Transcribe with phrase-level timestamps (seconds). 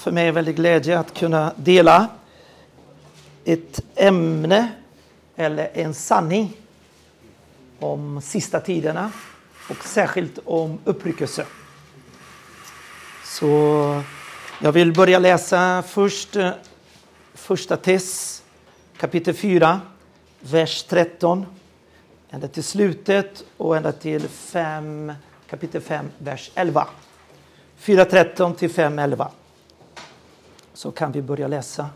[0.00, 2.08] för mig en väldig glädje att kunna dela
[3.44, 4.72] ett ämne
[5.36, 6.56] eller en sanning
[7.78, 9.12] om sista tiderna
[9.70, 11.46] och särskilt om uppryckelse.
[13.24, 14.02] Så
[14.60, 16.50] jag vill börja läsa först eh,
[17.34, 18.42] första Tess
[18.96, 19.80] kapitel 4,
[20.40, 21.46] vers 13
[22.30, 25.12] ända till slutet och ända till 5,
[25.50, 26.86] kapitel 5, vers 11.
[27.80, 29.30] 4.13 till 5.11.
[30.80, 31.88] Så kan vi börja läsa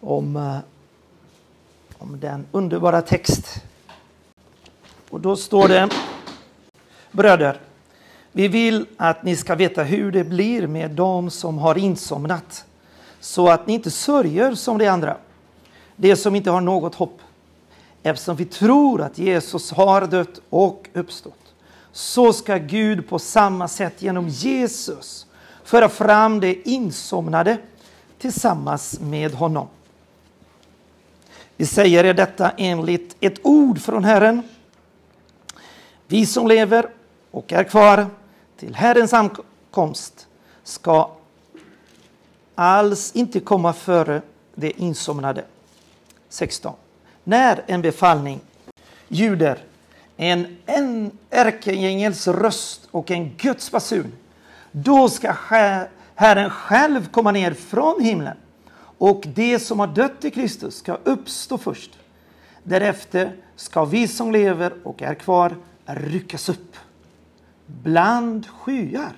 [0.00, 0.58] om, eh,
[1.98, 3.62] om den underbara text.
[5.10, 5.88] Och då står det
[7.12, 7.60] Bröder,
[8.32, 12.64] vi vill att ni ska veta hur det blir med dem som har insomnat
[13.20, 15.16] så att ni inte sörjer som de andra,
[15.96, 17.18] de som inte har något hopp.
[18.02, 21.54] Eftersom vi tror att Jesus har dött och uppstått
[21.92, 25.26] så ska Gud på samma sätt genom Jesus
[25.64, 27.58] föra fram det insomnade
[28.20, 29.68] tillsammans med honom.
[31.56, 34.42] Vi säger er detta enligt ett ord från Herren.
[36.06, 36.90] Vi som lever
[37.30, 38.06] och är kvar
[38.56, 40.26] till Herrens ankomst
[40.64, 41.10] ska
[42.54, 44.22] alls inte komma före
[44.54, 45.44] det insomnade.
[46.28, 46.74] 16.
[47.24, 48.40] När en befallning
[49.08, 49.58] ljuder
[50.16, 54.12] en, en ärkeängels röst och en Guds basun,
[54.72, 55.32] då ska
[56.20, 58.36] Herren själv komma ner från himlen
[58.98, 61.98] och de som har dött i Kristus ska uppstå först.
[62.62, 66.76] Därefter ska vi som lever och är kvar ryckas upp
[67.66, 69.12] bland skyar,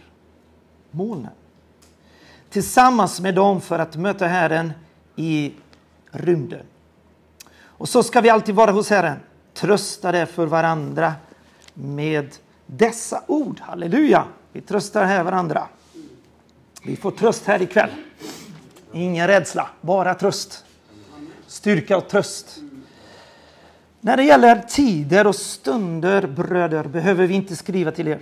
[0.90, 1.32] molnen,
[2.50, 4.72] tillsammans med dem för att möta Herren
[5.16, 5.52] i
[6.10, 6.66] rymden.
[7.62, 9.20] Och så ska vi alltid vara hos Herren
[9.54, 11.14] tröstade för varandra
[11.74, 12.34] med
[12.66, 13.60] dessa ord.
[13.60, 14.24] Halleluja!
[14.52, 15.68] Vi tröstar här varandra.
[16.84, 17.90] Vi får tröst här ikväll.
[18.92, 20.64] Ingen rädsla, bara tröst.
[21.46, 22.58] Styrka och tröst.
[24.00, 28.20] När det gäller tider och stunder, bröder, behöver vi inte skriva till er.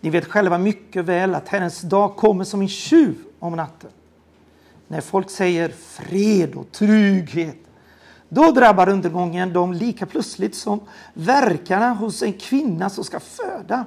[0.00, 3.90] Ni vet själva mycket väl att Herrens dag kommer som en tjuv om natten.
[4.88, 7.56] När folk säger fred och trygghet
[8.28, 10.80] då drabbar undergången dem lika plötsligt som
[11.14, 13.84] verkarna hos en kvinna som ska föda.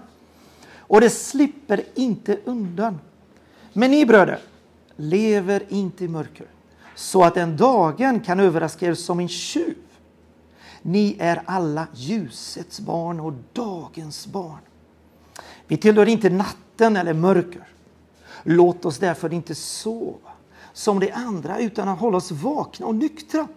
[0.77, 2.99] Och det slipper inte undan.
[3.77, 4.39] Men ni bröder,
[4.95, 6.47] lever inte i mörker
[6.95, 9.75] så att den dagen kan överraska er som en tjuv.
[10.81, 14.59] Ni är alla ljusets barn och dagens barn.
[15.67, 17.67] Vi tillhör inte natten eller mörker.
[18.43, 20.31] Låt oss därför inte sova
[20.73, 23.47] som de andra utan att hålla oss vakna och nyktra.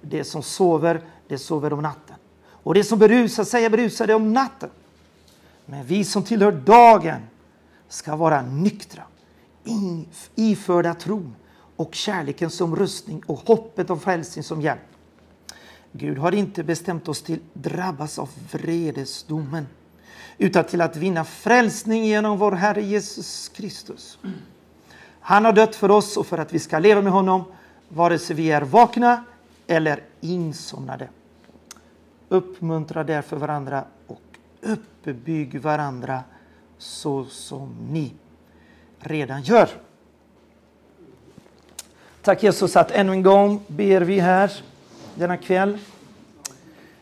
[0.00, 2.16] Det som sover, det sover om natten.
[2.62, 4.70] Och det som berusar sig är berusade om natten.
[5.66, 7.20] Men vi som tillhör dagen
[7.88, 9.02] ska vara nyktra,
[10.34, 11.34] iförda tron
[11.76, 14.80] och kärleken som rustning och hoppet om frälsning som hjälp.
[15.92, 19.66] Gud har inte bestämt oss till drabbas av vredesdomen
[20.38, 24.18] utan till att vinna frälsning genom vår Herre Jesus Kristus.
[25.20, 27.44] Han har dött för oss och för att vi ska leva med honom
[27.88, 29.24] vare sig vi är vakna
[29.66, 31.08] eller insomnade.
[32.28, 34.22] Uppmuntra därför varandra och
[34.60, 36.22] uppbygg varandra
[36.78, 38.12] så som ni
[39.00, 39.68] redan gör.
[42.22, 44.52] Tack Jesus att ännu en gång ber vi här
[45.14, 45.78] denna kväll.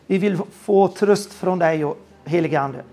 [0.07, 2.83] Vi vill få tröst från dig och helige Ande.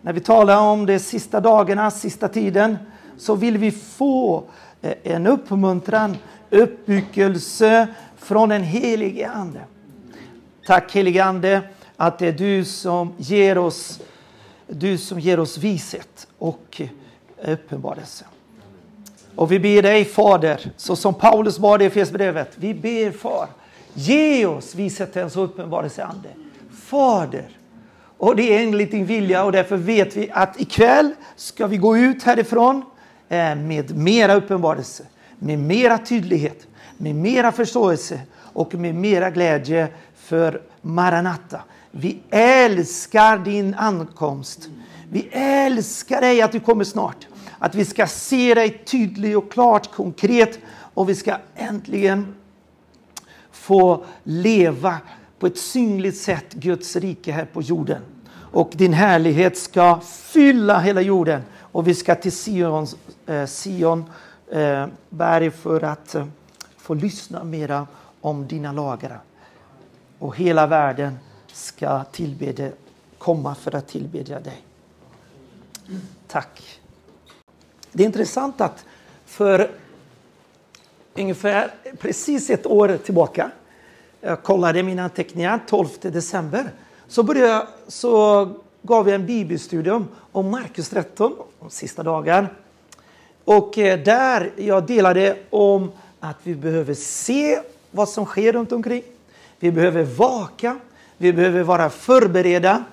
[0.00, 2.78] När vi talar om de sista dagarna, sista tiden,
[3.18, 4.44] så vill vi få
[4.82, 6.16] eh, en uppmuntran,
[6.50, 9.60] uppbyggelse, från den helige Ande.
[10.66, 11.62] Tack helige Ande
[11.96, 14.00] att det är du som ger oss,
[14.66, 16.82] du som ger oss vishet och
[17.52, 18.24] uppenbarelse.
[19.36, 22.50] Och vi ber dig Fader, så som Paulus bad i Efesierbrevet.
[22.54, 23.48] Vi ber Far,
[23.94, 25.50] ge oss vishetens och.
[26.70, 27.48] Fader.
[28.18, 31.96] Och det är enligt din vilja och därför vet vi att ikväll ska vi gå
[31.96, 32.82] ut härifrån
[33.28, 35.04] eh, med mera uppenbarelse,
[35.38, 36.66] med mera tydlighet,
[36.96, 41.60] med mera förståelse och med mera glädje för Maranata.
[41.90, 44.68] Vi älskar din ankomst.
[45.10, 47.26] Vi älskar dig att du kommer snart.
[47.64, 50.58] Att vi ska se dig tydligt och klart, konkret
[50.94, 52.34] och vi ska äntligen
[53.52, 54.98] få leva
[55.38, 58.02] på ett synligt sätt Guds rike här på jorden.
[58.34, 61.42] Och din härlighet ska fylla hela jorden.
[61.58, 62.86] Och vi ska till Sion,
[63.26, 64.04] eh, Sion
[64.52, 66.26] eh, berg för att eh,
[66.76, 67.86] få lyssna mera
[68.20, 69.20] om dina lagar.
[70.18, 72.70] Och hela världen ska tillbedja,
[73.18, 74.64] komma för att tillbedja dig.
[76.28, 76.73] Tack.
[77.96, 78.84] Det är intressant att
[79.26, 79.70] för
[81.14, 83.50] ungefär precis ett år tillbaka,
[84.20, 86.70] jag kollade mina anteckningar 12 december,
[87.08, 88.48] så, började, så
[88.82, 92.48] gav jag en bibelstudium om Markus 13, de sista dagar.
[93.44, 99.02] Och eh, där jag delade om att vi behöver se vad som sker runt omkring.
[99.58, 100.78] Vi behöver vaka,
[101.16, 102.84] vi behöver vara förberedda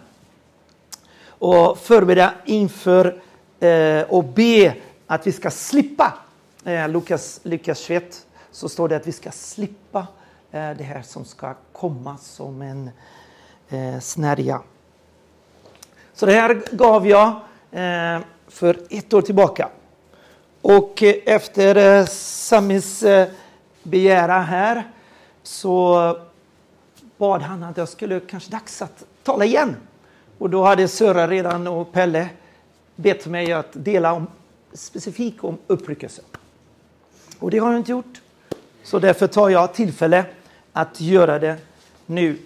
[1.27, 3.21] och förbereda inför
[3.59, 4.75] eh, och be
[5.11, 6.13] att vi ska slippa.
[6.63, 10.07] Eh, Lukas, Lukas 21 så står det att vi ska slippa
[10.51, 12.89] eh, det här som ska komma som en
[13.69, 14.61] eh, snärja.
[16.13, 17.27] Så det här gav jag
[17.71, 19.69] eh, för ett år tillbaka.
[20.61, 23.27] Och eh, efter eh, Samis eh,
[23.83, 24.91] begäran här
[25.43, 26.17] så
[27.17, 29.75] bad han att jag skulle kanske dags att tala igen.
[30.37, 32.29] Och då hade Söra redan och Pelle
[32.95, 34.27] bett mig att dela om,
[34.73, 36.21] Specifik om uppryckelse.
[37.39, 38.21] Och det har jag inte gjort.
[38.83, 40.25] Så därför tar jag tillfälle
[40.73, 41.57] att göra det
[42.06, 42.38] nu.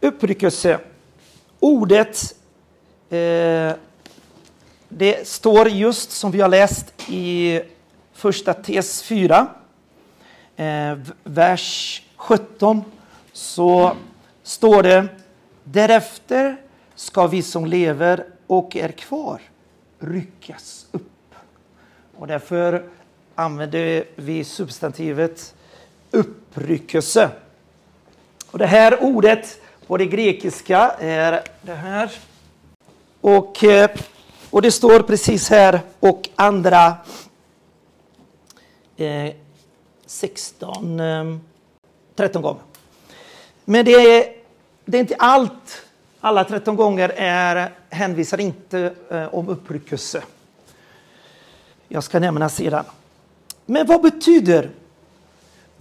[0.00, 0.80] Uppryckelse.
[1.60, 2.34] Ordet
[3.10, 3.72] eh,
[4.88, 7.60] det står just som vi har läst i
[8.12, 9.46] första tes 4,
[10.56, 12.84] eh, vers 17,
[13.32, 13.96] så
[14.42, 15.08] står det
[15.64, 16.56] Därefter
[16.94, 19.40] ska vi som lever och är kvar
[19.98, 21.17] ryckas upp.
[22.18, 22.84] Och därför
[23.34, 25.54] använder vi substantivet
[26.10, 27.30] uppryckelse.
[28.50, 32.10] Och det här ordet på det grekiska är det här.
[33.20, 33.90] Och, eh,
[34.50, 36.96] och det står precis här och andra
[38.96, 39.32] eh,
[40.06, 41.36] 16, eh,
[42.16, 42.62] 13 gånger.
[43.64, 44.32] Men det är,
[44.84, 45.82] det är inte allt
[46.20, 50.22] alla 13 gånger är, hänvisar inte eh, om uppryckelse.
[51.88, 52.84] Jag ska nämna sedan.
[53.66, 54.70] Men vad betyder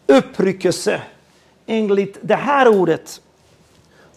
[0.07, 1.01] uppryckelse
[1.65, 3.21] enligt det här ordet?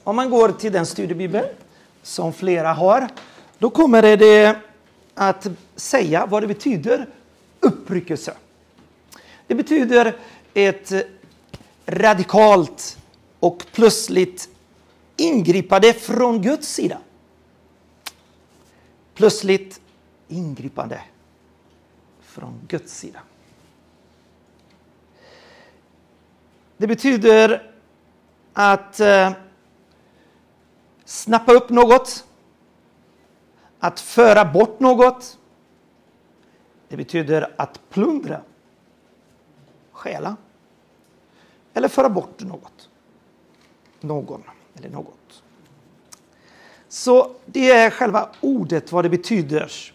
[0.05, 1.45] Om man går till den studiebibel
[2.03, 3.09] som flera har,
[3.59, 4.57] då kommer det
[5.15, 5.47] att
[5.77, 7.07] säga vad det betyder
[7.61, 8.35] uppryckelse.
[9.47, 10.17] Det betyder
[10.55, 10.93] ett
[11.87, 12.99] radikalt
[13.41, 14.49] och plötsligt
[15.17, 16.99] ingripande från Guds sida.
[19.15, 19.81] Plötsligt
[20.29, 21.01] ingripande
[22.31, 23.21] från Guds sida.
[26.77, 27.73] Det betyder
[28.53, 29.33] att eh,
[31.05, 32.27] snappa upp något,
[33.79, 35.39] att föra bort något.
[36.89, 38.41] Det betyder att plundra,
[39.93, 40.37] stjäla
[41.75, 42.89] eller föra bort något.
[44.01, 44.43] Någon
[44.75, 45.43] eller något.
[46.89, 49.93] Så det är själva ordet, vad det betyder.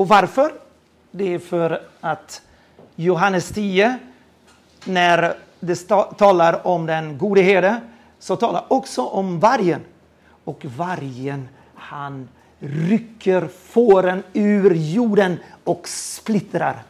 [0.00, 0.52] Och varför?
[1.10, 2.42] Det är för att
[2.96, 3.98] Johannes 10,
[4.84, 5.88] när det
[6.18, 7.80] talar om den gode herde,
[8.18, 9.80] så talar också om vargen.
[10.44, 16.82] Och vargen, han rycker fåren ur jorden och splittrar.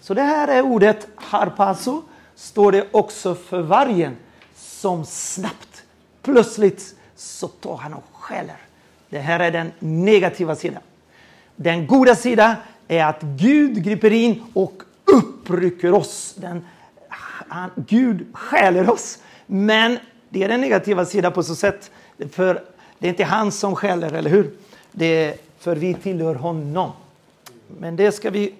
[0.00, 2.02] Så det här är ordet harpazo
[2.34, 4.16] står det också för vargen
[4.56, 5.82] som snabbt,
[6.22, 8.56] plötsligt, så tar han och skäller.
[9.08, 10.82] Det här är den negativa sidan.
[11.56, 12.54] Den goda sidan
[12.88, 16.34] är att Gud griper in och upprycker oss.
[16.36, 16.64] Den,
[17.48, 19.18] han, Gud skäler oss.
[19.46, 21.90] Men det är den negativa sidan på så sätt,
[22.30, 22.62] för
[22.98, 24.50] det är inte han som skäller, eller hur?
[24.92, 26.90] Det är för vi tillhör honom.
[27.78, 28.54] Men det ska vi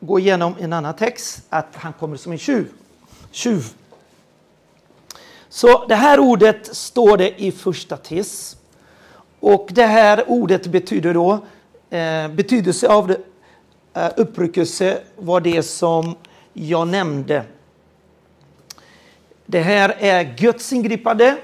[0.00, 2.68] gå igenom i en annan text, att han kommer som en tjuv
[3.32, 3.64] tjuv.
[5.48, 8.56] Så det här ordet står det i första tis.
[9.40, 11.38] Och det här ordet betyder då,
[11.92, 13.10] eh, betydelse av
[13.94, 16.14] eh, uppryckelse var det som
[16.52, 17.44] jag nämnde.
[19.46, 21.36] Det här är Guds ingripande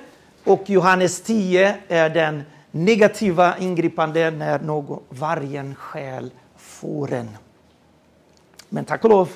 [0.45, 7.28] och Johannes 10 är den negativa ingripande när någon vargen stjäl fåren.
[8.69, 9.28] Men tack och lov,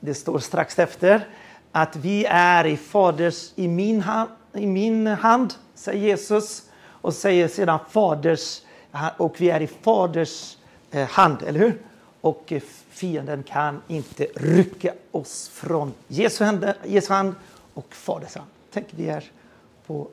[0.00, 1.26] det står strax efter
[1.72, 7.48] att vi är i, faders, i, min hand, i min hand, säger Jesus, och säger
[7.48, 8.60] sedan faders,
[9.16, 10.56] och vi är i faders
[10.90, 11.78] eh, hand, eller hur?
[12.20, 17.34] Och eh, fienden kan inte rycka oss från Jesu hand, Jesu hand
[17.74, 18.48] och faders hand.
[18.72, 19.24] Tänk, vi är
[19.86, 20.08] på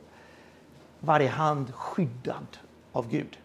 [1.00, 2.48] varje hand skyddad
[2.92, 3.38] av Gud.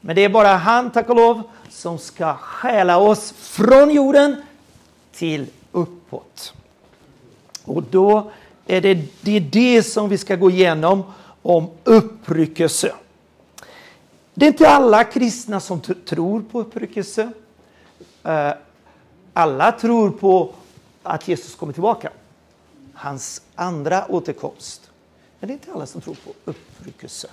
[0.00, 4.42] Men det är bara han, tack och lov, som ska stjäla oss från jorden
[5.12, 6.54] till uppåt.
[7.64, 8.30] Och då
[8.66, 11.02] är det, det är det som vi ska gå igenom
[11.42, 12.94] om uppryckelse.
[14.38, 17.32] Det är inte alla kristna som tror på uppryckelse.
[18.24, 18.52] Eh,
[19.32, 20.54] alla tror på
[21.02, 22.10] att Jesus kommer tillbaka.
[22.94, 24.90] Hans andra återkomst.
[25.40, 27.28] Men det är inte alla som tror på uppryckelse.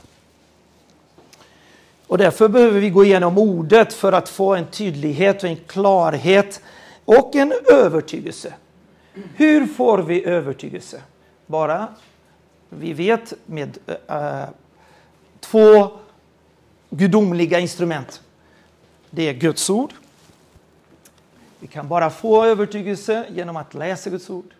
[2.07, 6.61] Och därför behöver vi gå igenom ordet för att få en tydlighet och en klarhet
[7.05, 8.53] och en övertygelse.
[9.13, 11.01] Hur får vi övertygelse?
[11.45, 11.87] Bara
[12.69, 14.43] vi vet med äh,
[15.39, 15.91] två
[16.97, 18.21] gudomliga instrument.
[19.09, 19.93] Det är Guds ord.
[21.59, 24.53] Vi kan bara få övertygelse genom att läsa Guds ord.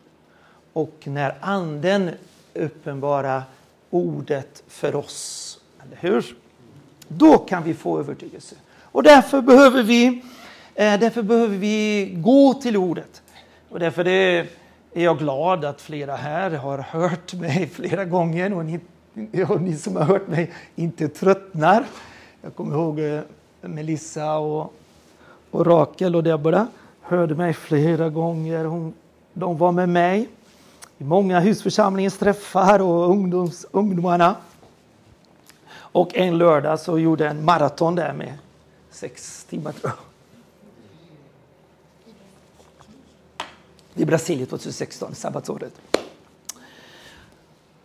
[0.74, 2.12] Och när anden
[2.54, 3.44] uppenbarar
[3.90, 5.60] ordet för oss.
[5.84, 6.36] Eller hur?
[7.08, 8.56] Då kan vi få övertygelse.
[8.82, 10.06] Och därför behöver vi,
[10.76, 13.22] eh, därför behöver vi gå till ordet.
[13.70, 14.48] Och därför är
[14.94, 18.80] jag glad att flera här har hört mig flera gånger och ni,
[19.48, 21.86] och ni som har hört mig inte tröttnar.
[22.46, 23.22] Jag kommer ihåg eh,
[23.62, 24.74] Melissa och,
[25.52, 26.66] och Rakel och Deborah
[27.02, 28.66] hörde mig flera gånger.
[28.66, 28.94] Hon,
[29.34, 30.30] de var med mig
[30.98, 34.36] i många husförsamlingens träffar och ungdoms, ungdomarna.
[35.74, 38.34] Och en lördag så gjorde jag en maraton där med
[38.92, 40.06] sex timmar tror jag.
[44.02, 45.74] I Brasilien 2016, sabbatsåret.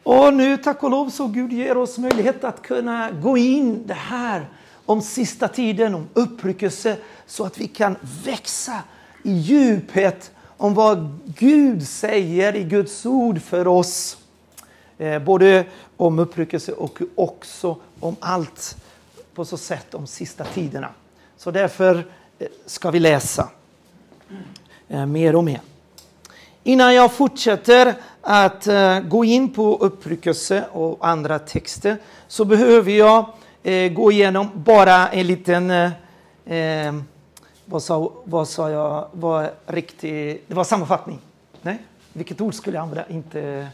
[0.02, 3.94] Och nu tack och lov så Gud ger oss möjlighet att kunna gå in det
[3.94, 4.46] här
[4.86, 8.82] om sista tiden, om uppryckelse så att vi kan växa
[9.22, 14.16] i djuphet om vad Gud säger i Guds ord för oss.
[14.98, 15.64] Eh, både
[15.96, 18.76] om uppryckelse och också om allt
[19.34, 20.88] på så sätt om sista tiderna.
[21.36, 22.06] Så därför
[22.38, 23.48] eh, ska vi läsa
[24.88, 25.60] eh, mer och mer.
[26.62, 31.96] Innan jag fortsätter att eh, gå in på uppryckelse och andra texter
[32.28, 33.26] så behöver jag
[33.62, 36.94] eh, gå igenom bara en liten eh,
[37.64, 41.18] vad sa, vad sa jag var riktig, det var sammanfattning.
[41.62, 41.78] Nej,
[42.12, 43.08] vilket ord skulle jag använda?
[43.08, 43.68] Inte,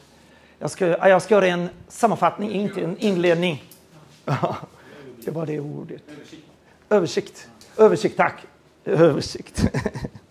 [0.58, 3.64] jag, ska, jag ska göra en sammanfattning, inte en inledning.
[5.24, 6.02] det var det ordet.
[6.88, 7.48] Översikt.
[7.76, 8.42] Översikt, tack.
[8.84, 9.64] Översikt.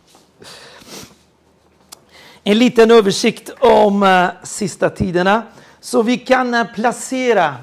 [2.48, 5.44] en liten översikt om eh, sista tiderna.
[5.80, 7.56] Så vi kan eh, placera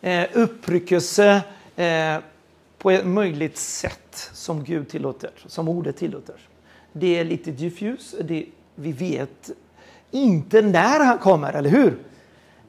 [0.00, 1.40] eh, uppryckelse
[1.76, 2.16] eh,
[2.78, 6.34] på ett möjligt sätt som Gud tillåter, som ordet tillåter.
[6.92, 9.50] Det är lite diffus, det, vi vet
[10.10, 11.98] inte när han kommer, eller hur?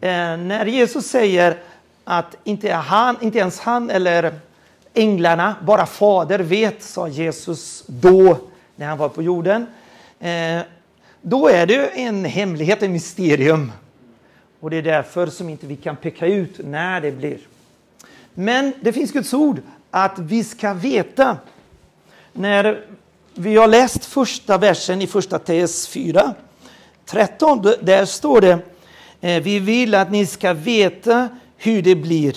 [0.01, 1.57] Eh, när Jesus säger
[2.03, 4.39] att inte, han, inte ens han eller
[4.93, 8.37] änglarna, bara Fader vet, sa Jesus då
[8.75, 9.67] när han var på jorden.
[10.19, 10.61] Eh,
[11.27, 13.71] då är det en hemlighet, ett mysterium.
[14.59, 17.39] Och det är därför som inte vi kan peka ut när det blir.
[18.33, 21.37] Men det finns Guds ord att vi ska veta.
[22.33, 22.85] När
[23.33, 26.33] vi har läst första versen i första TS 4,
[27.05, 28.59] 13, där står det
[29.21, 32.35] eh, vi vill att ni ska veta hur det blir.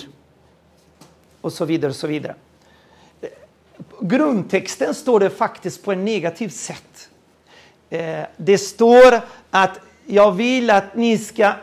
[1.41, 1.89] Och så vidare.
[1.89, 2.35] och så vidare.
[4.01, 7.08] Grundtexten står det faktiskt på ett negativt sätt.
[7.89, 11.53] Eh, det står att jag vill att ni ska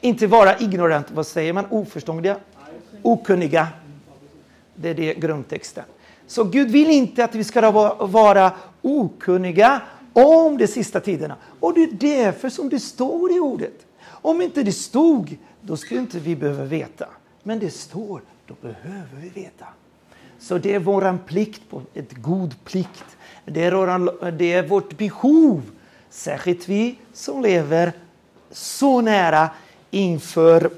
[0.00, 2.36] inte vara ignorant, vad säger man, oförståndiga,
[3.02, 3.68] okunniga.
[4.74, 5.84] Det är det grundtexten.
[6.26, 7.70] Så Gud vill inte att vi ska
[8.06, 8.52] vara
[8.82, 11.36] okunniga om de sista tiderna.
[11.60, 13.86] Och det är därför som det står i ordet.
[14.06, 17.06] Om inte det stod, då skulle inte vi behöva veta.
[17.42, 19.66] Men det står, då behöver vi veta.
[20.38, 21.62] Så det är vår plikt,
[21.94, 23.13] ett god plikt.
[23.44, 25.62] Det är, det är vårt behov,
[26.10, 27.92] särskilt vi som lever
[28.50, 29.50] så nära
[29.90, 30.70] inför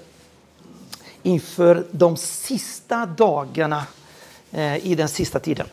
[1.27, 3.87] inför de sista dagarna
[4.53, 5.67] eh, i den sista tiden.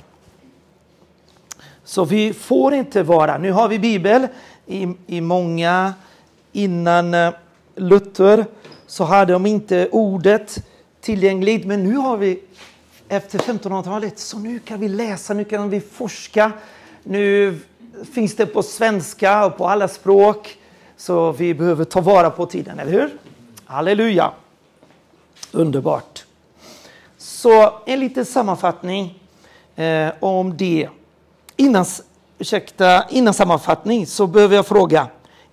[1.83, 4.27] Så vi får inte vara, nu har vi Bibel
[4.65, 5.93] i, i många,
[6.51, 7.33] innan eh,
[7.75, 8.45] Luther
[8.87, 10.65] så hade de inte ordet
[11.01, 12.39] tillgängligt, men nu har vi
[13.07, 16.51] efter 1500-talet, så nu kan vi läsa, nu kan vi forska.
[17.03, 17.59] Nu
[18.13, 20.57] finns det på svenska och på alla språk,
[20.97, 23.09] så vi behöver ta vara på tiden, eller hur?
[23.65, 24.31] Halleluja!
[25.51, 26.25] Underbart.
[27.17, 29.19] Så en liten sammanfattning
[29.75, 30.89] eh, om det.
[31.55, 31.85] Innan,
[32.37, 35.07] ursäkta, innan sammanfattning så behöver jag fråga.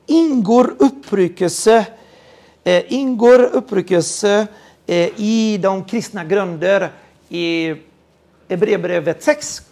[0.06, 1.86] Ingår uppryckelse,
[2.64, 4.46] eh, ingår uppryckelse
[4.86, 6.90] eh, i de kristna grunder
[7.28, 7.74] i
[8.48, 9.62] Hebreerbrevet 6?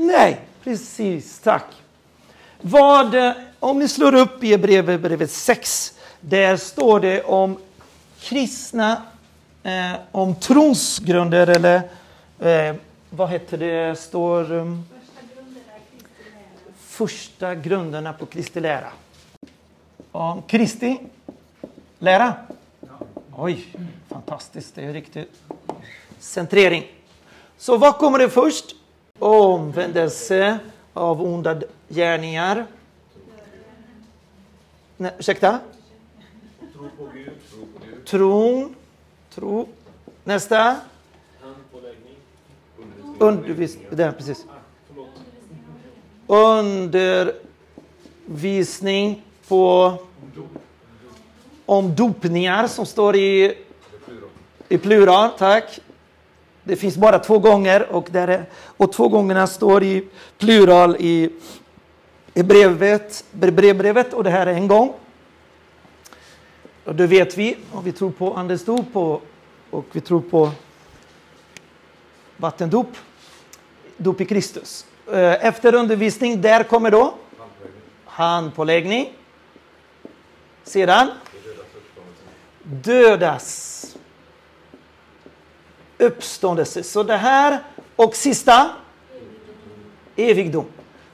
[0.00, 1.64] Nej, precis, tack.
[2.60, 7.58] Vad, eh, om ni slår upp i Hebreerbrevet 6 där står det om
[8.20, 9.02] kristna,
[9.62, 11.82] eh, om tronsgrunder eller
[12.38, 12.76] eh,
[13.10, 14.84] vad heter det, står um,
[16.78, 18.92] första grunderna på Kristi lära.
[20.12, 20.98] Om Kristi
[21.98, 22.34] lära?
[23.36, 23.66] Oj,
[24.08, 24.74] fantastiskt.
[24.74, 25.32] Det är riktigt
[26.18, 26.86] centrering.
[27.58, 28.76] Så vad kommer det först?
[29.20, 30.58] Omvändelse
[30.92, 32.66] av onda gärningar.
[34.96, 35.58] Nej, ursäkta?
[36.72, 37.30] Tro på Gud.
[37.50, 38.06] Tro på Gud.
[38.06, 38.74] Tron.
[39.34, 39.68] Tro.
[40.24, 40.76] Nästa.
[41.40, 42.16] Handpåläggning.
[43.18, 43.86] Undervisning.
[43.90, 44.46] Precis.
[44.88, 45.08] Förlåt.
[48.26, 49.94] Undervisning på
[51.66, 53.54] om dopningar som står i,
[54.68, 55.30] i plural.
[55.38, 55.80] Tack.
[56.70, 58.44] Det finns bara två gånger och, där är,
[58.76, 60.04] och två gångerna står i
[60.38, 61.30] plural i,
[62.34, 64.92] i brevet, brevbrevet och det här är en gång.
[66.84, 69.22] Och det vet vi och vi tror på Andens dop och,
[69.70, 70.50] och vi tror på
[72.36, 72.96] vattendop,
[73.96, 74.86] dop i Kristus.
[75.12, 77.14] Eh, efter undervisning, där kommer då
[78.04, 79.12] handpåläggning.
[80.64, 81.10] Sedan
[82.62, 83.79] dödas
[86.00, 86.82] uppståndelse.
[86.82, 87.58] Så det här
[87.96, 88.70] och sista
[90.16, 90.64] evigdom.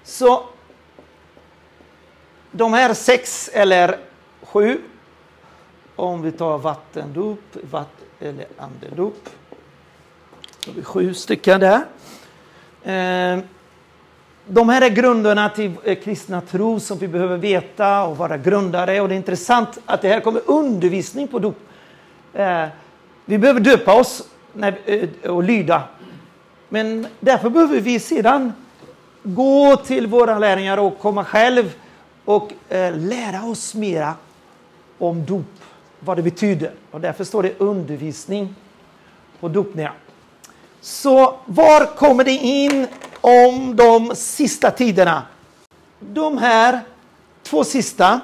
[0.04, 0.44] Så
[2.50, 3.98] de här sex eller
[4.42, 4.80] sju,
[5.96, 7.40] om vi tar vattendop
[7.70, 7.88] vatt,
[8.20, 9.28] eller andedop,
[10.64, 11.80] då har vi sju stycken där.
[12.84, 13.42] Ehm,
[14.46, 19.00] de här är grunderna till eh, kristna tro som vi behöver veta och vara grundare.
[19.00, 21.58] Och det är intressant att det här kommer undervisning på dop.
[22.32, 22.66] Eh,
[23.24, 24.22] vi behöver döpa oss
[24.62, 25.82] Eh, och lyda.
[26.68, 28.52] Men därför behöver vi sedan
[29.22, 31.74] gå till våra lärlingar och komma själv
[32.24, 34.14] och eh, lära oss mera
[34.98, 35.46] om dop,
[36.00, 36.72] vad det betyder.
[36.90, 38.54] Och därför står det undervisning
[39.40, 39.94] på dopningar.
[40.80, 42.86] Så var kommer det in
[43.20, 45.22] om de sista tiderna?
[46.00, 46.80] De här
[47.42, 48.20] två sista.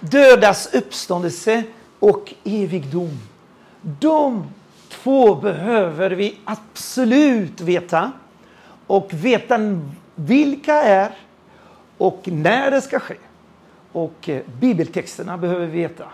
[0.00, 1.62] Dödas uppståndelse
[1.98, 3.31] och evigdom.
[3.82, 4.46] De
[4.88, 8.12] två behöver vi absolut veta.
[8.86, 9.58] Och veta
[10.14, 11.10] vilka är
[11.98, 13.14] och när det ska ske.
[13.92, 16.04] Och eh, bibeltexterna behöver vi veta.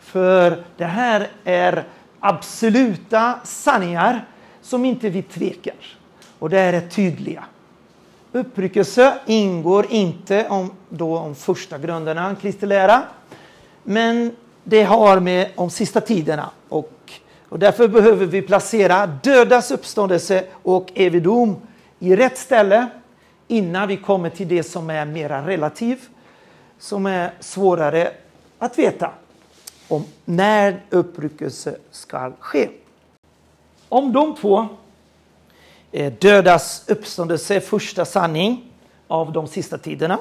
[0.00, 1.84] För det här är
[2.20, 4.24] absoluta sanningar
[4.62, 5.74] som inte vi tvekar.
[6.38, 7.44] Och det är tydliga.
[8.32, 13.02] Uppryckelse ingår inte om, då om första grunderna, Kristi lära.
[13.82, 16.50] Men det har med om sista tiderna.
[16.68, 16.92] Och,
[17.52, 21.56] och därför behöver vi placera dödas uppståndelse och evidom
[21.98, 22.86] i rätt ställe
[23.48, 26.00] innan vi kommer till det som är mera relativ,
[26.78, 28.12] som är svårare
[28.58, 29.10] att veta
[29.88, 32.68] om när uppryckelse ska ske.
[33.88, 34.68] Om de två
[36.18, 38.72] dödas uppståndelse första sanning
[39.08, 40.18] av de sista tiderna.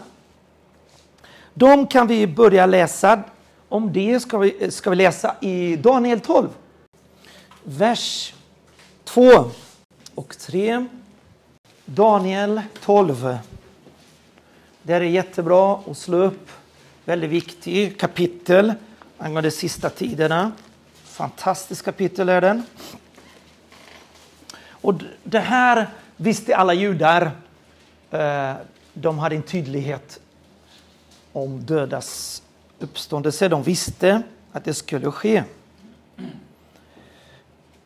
[1.53, 3.23] De kan vi börja läsa.
[3.69, 6.47] Om det ska vi, ska vi läsa i Daniel 12.
[7.63, 8.33] Vers
[9.03, 9.51] 2
[10.15, 10.85] och 3.
[11.85, 13.37] Daniel 12.
[14.83, 16.49] Det är jättebra att slå upp.
[17.05, 18.73] Väldigt viktigt kapitel
[19.17, 20.51] angående sista tiderna.
[21.03, 22.63] Fantastiskt kapitel är den.
[24.67, 24.93] Och
[25.23, 27.31] det här visste alla judar.
[28.11, 28.53] Eh,
[28.93, 30.19] de hade en tydlighet
[31.33, 32.43] om dödas
[32.79, 33.47] uppståndelse.
[33.47, 34.21] De visste
[34.51, 35.43] att det skulle ske.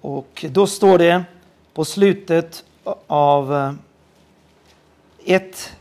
[0.06, 1.24] Och då står det
[1.74, 2.66] på slutet
[3.08, 3.74] av eh,
[5.26, 5.74] ett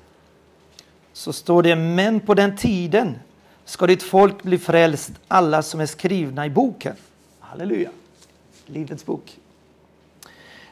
[1.12, 3.18] så står det men på den tiden
[3.64, 6.96] ska ditt folk bli frälst, alla som är skrivna i boken.
[7.40, 7.90] Halleluja!
[8.66, 9.38] Livets bok.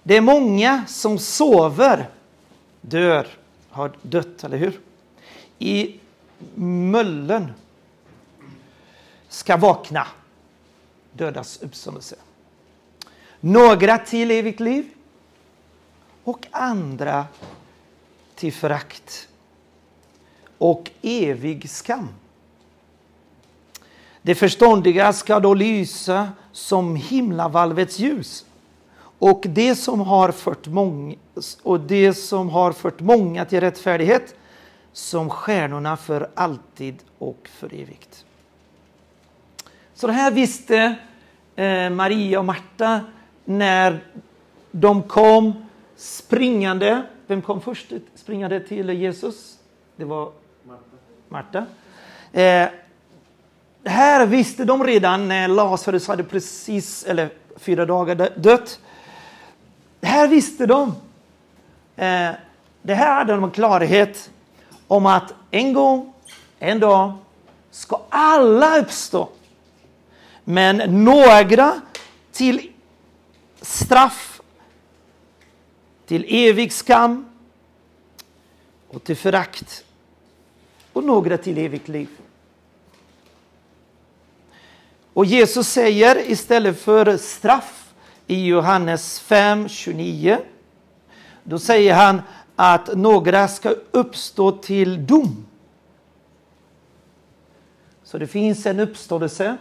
[0.03, 2.09] Det är många som sover,
[2.81, 3.27] dör,
[3.71, 4.81] har dött, eller hur?
[5.59, 6.01] I
[6.55, 7.53] möllen
[9.29, 10.07] ska vakna,
[11.13, 12.17] dödas uppståndelse.
[13.45, 14.89] Några till evigt liv
[16.25, 17.27] och andra
[18.35, 19.29] till förakt
[20.59, 22.09] och evig skam.
[24.23, 28.47] Det förståndiga ska då lysa som himlavalvets ljus
[29.19, 31.15] och det som har fört många,
[31.63, 34.35] och det som har fört många till rättfärdighet
[34.93, 38.25] som stjärnorna för alltid och för evigt.
[39.95, 40.97] Så det här visste
[41.57, 43.01] eh, Maria och Marta
[43.45, 44.01] när
[44.71, 45.53] de kom
[45.97, 47.03] springande.
[47.27, 49.59] Vem kom först springande till Jesus?
[49.97, 50.33] Det var
[51.29, 51.67] Marta.
[52.33, 52.69] Eh,
[53.85, 58.81] här visste de redan när Lazarus hade precis, eller fyra dagar dött.
[60.03, 60.89] Här visste de.
[61.97, 62.31] Eh,
[62.83, 64.31] det här hade de klarhet
[64.89, 66.13] om att en gång,
[66.59, 67.13] en dag,
[67.71, 69.29] ska alla uppstå.
[70.45, 71.43] Men några
[72.33, 72.72] till
[73.63, 74.41] straff,
[76.07, 77.31] till evig skam
[78.89, 79.85] och till förakt
[80.93, 82.09] och några till evigt liv.
[85.13, 87.95] Och Jesus säger istället för straff
[88.27, 90.39] i Johannes 5, 29,
[91.45, 92.23] då säger han
[92.57, 95.47] att några ska uppstå till dom.
[98.05, 99.57] Så det finns en uppståndelse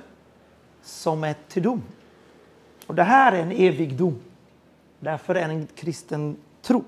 [0.84, 1.84] som är till dom.
[2.92, 4.20] Och det här är en evig dom.
[5.00, 6.84] Därför är det en kristen tro.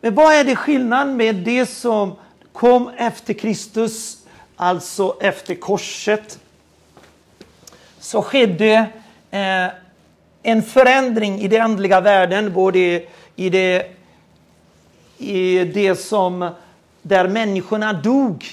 [0.00, 2.14] Men vad är det skillnaden med det som
[2.52, 6.38] kom efter Kristus, alltså efter korset?
[7.98, 8.86] Så skedde
[9.30, 9.66] eh,
[10.42, 13.02] en förändring i den andliga världen, både
[13.36, 13.96] i det,
[15.18, 16.50] i det som
[17.02, 18.44] där människorna dog,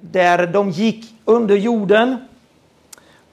[0.00, 2.25] där de gick under jorden,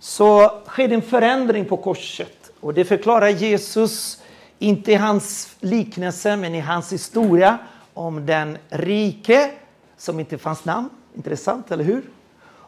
[0.03, 2.51] så skedde en förändring på korset.
[2.59, 4.21] Och det förklarar Jesus,
[4.59, 7.57] inte i hans liknelse, men i hans historia
[7.93, 9.51] om den rike
[9.97, 10.89] som inte fanns namn.
[11.15, 12.03] Intressant, eller hur?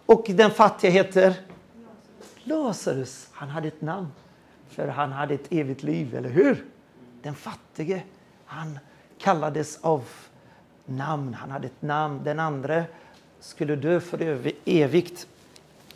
[0.05, 1.33] Och den fattiga heter
[2.43, 3.27] Lazarus.
[3.31, 4.07] Han hade ett namn,
[4.69, 6.65] för han hade ett evigt liv, eller hur?
[7.21, 8.03] Den fattige,
[8.45, 8.79] han
[9.19, 10.03] kallades av
[10.85, 11.33] namn.
[11.33, 12.21] Han hade ett namn.
[12.23, 12.83] Den andra
[13.39, 15.27] skulle dö för evigt,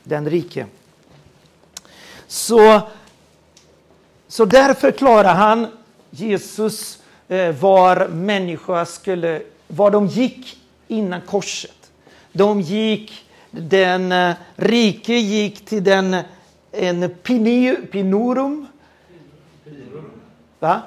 [0.03, 0.65] den rike.
[2.29, 2.81] Så,
[4.27, 5.67] så där förklarar han,
[6.09, 11.91] Jesus, eh, var människa skulle, var de gick innan korset.
[12.31, 16.17] De gick, den eh, rike gick till den
[16.71, 18.67] en pini, pinorum.
[20.59, 20.81] Va?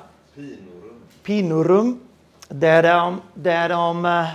[1.22, 2.00] Pinorum.
[2.48, 4.28] Där, de, där, de, eh,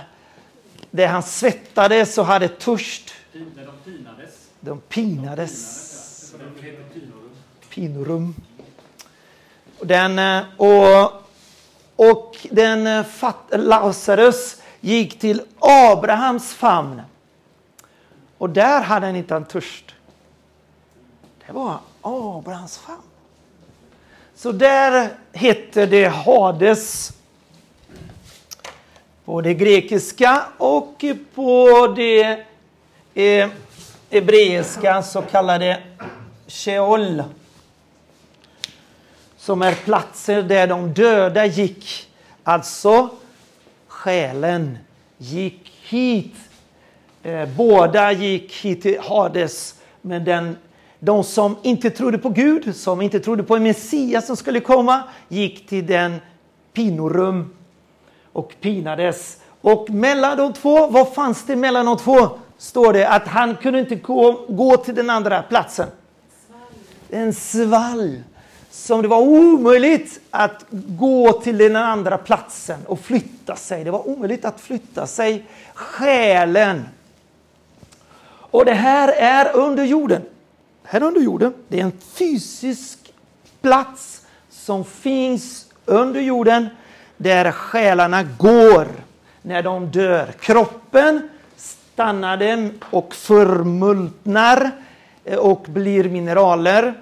[0.90, 3.14] där han svettades och hade törst.
[3.32, 3.38] De
[3.84, 4.48] pinades.
[4.60, 5.88] De pinades.
[6.38, 6.77] De heter
[7.78, 8.34] pinorum.
[9.78, 11.12] Och den, eh, och,
[11.96, 13.04] och den eh,
[13.50, 17.02] Lazarus gick till Abrahams famn.
[18.38, 19.94] Och där hade han inte en törst.
[21.46, 23.02] Det var Abrahams famn.
[24.34, 27.12] Så där hette det Hades
[29.24, 32.44] på det grekiska och på det
[33.14, 33.48] eh,
[34.10, 35.82] hebreiska så kallade
[36.46, 37.22] Sheol.
[39.48, 42.10] Som är platser där de döda gick.
[42.42, 43.10] Alltså
[43.86, 44.78] själen
[45.18, 46.34] gick hit.
[47.22, 49.74] Eh, båda gick hit till Hades.
[50.00, 50.56] Men den,
[50.98, 55.02] de som inte trodde på Gud, som inte trodde på en Messias som skulle komma,
[55.28, 56.16] gick till den
[56.72, 57.54] pinorum
[58.32, 59.36] och pinades.
[59.60, 62.28] Och mellan de två, vad fanns det mellan de två?
[62.58, 65.88] Står det att han kunde inte gå, gå till den andra platsen.
[67.10, 68.22] En svall.
[68.70, 73.84] Som det var omöjligt att gå till den andra platsen och flytta sig.
[73.84, 75.44] Det var omöjligt att flytta sig.
[75.74, 76.84] Själen.
[78.50, 80.22] Och det här är under jorden.
[80.84, 81.54] Här under jorden.
[81.68, 83.12] Det är en fysisk
[83.60, 86.68] plats som finns under jorden
[87.16, 88.86] där själarna går
[89.42, 90.32] när de dör.
[90.40, 94.70] Kroppen stannar dem och förmultnar
[95.24, 96.94] eh, och blir mineraler.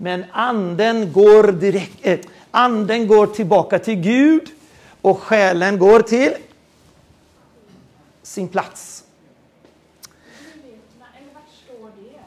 [0.00, 2.18] Men anden går, direkt, eh,
[2.50, 4.48] anden går tillbaka till Gud
[5.00, 6.34] och själen går till
[8.22, 9.04] sin plats.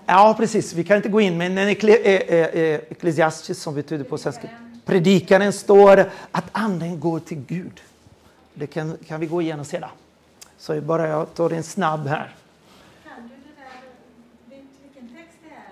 [0.05, 0.73] Ja, precis.
[0.73, 4.49] Vi kan inte gå in, men en eklesiastisk eh, eh, eh, som betyder på svenska.
[4.85, 7.81] Predikaren står att anden går till Gud.
[8.53, 9.89] Det kan, kan vi gå igenom sedan.
[10.57, 12.35] Så bara jag tar en snabb här.
[13.03, 15.71] Kan du det där, vet vilken text det är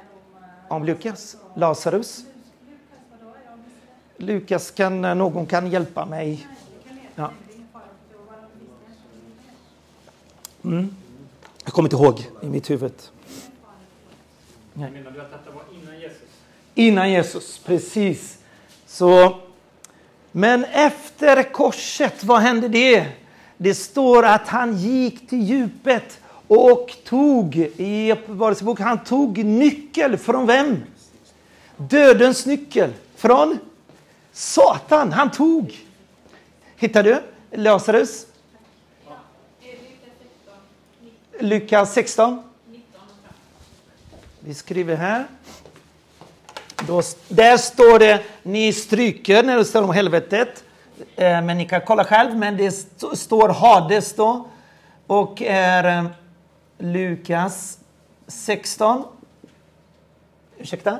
[0.70, 0.86] om?
[0.86, 2.26] Lukas, Lazarus.
[4.18, 6.48] Lukas kan, någon kan hjälpa mig?
[7.16, 7.32] Ja.
[10.64, 10.96] Mm.
[11.64, 12.94] Jag kommer inte ihåg i mitt huvud.
[14.74, 16.18] Menar du att detta var innan Jesus?
[16.76, 18.38] Innan Jesus, precis.
[18.86, 19.40] Så,
[20.32, 23.06] men efter korset, vad hände det?
[23.58, 30.46] Det står att han gick till djupet och tog, i Uppenbarelseboken, han tog nyckel från
[30.48, 30.84] vem?
[31.78, 32.94] Dödens nyckel.
[33.16, 33.60] Från
[34.32, 35.12] Satan.
[35.12, 35.78] Han tog.
[36.76, 38.26] Hittar du Lazarus?
[41.40, 42.44] Lukas 16.
[44.40, 45.26] Vi skriver här.
[46.88, 50.64] Då, där står det, ni stryker när det står om helvetet.
[51.16, 54.48] Eh, men ni kan kolla själv, men det st står Hades då.
[55.08, 56.06] och är eh,
[56.80, 57.80] Lukas
[58.28, 59.04] 16.
[60.58, 61.00] Ursäkta?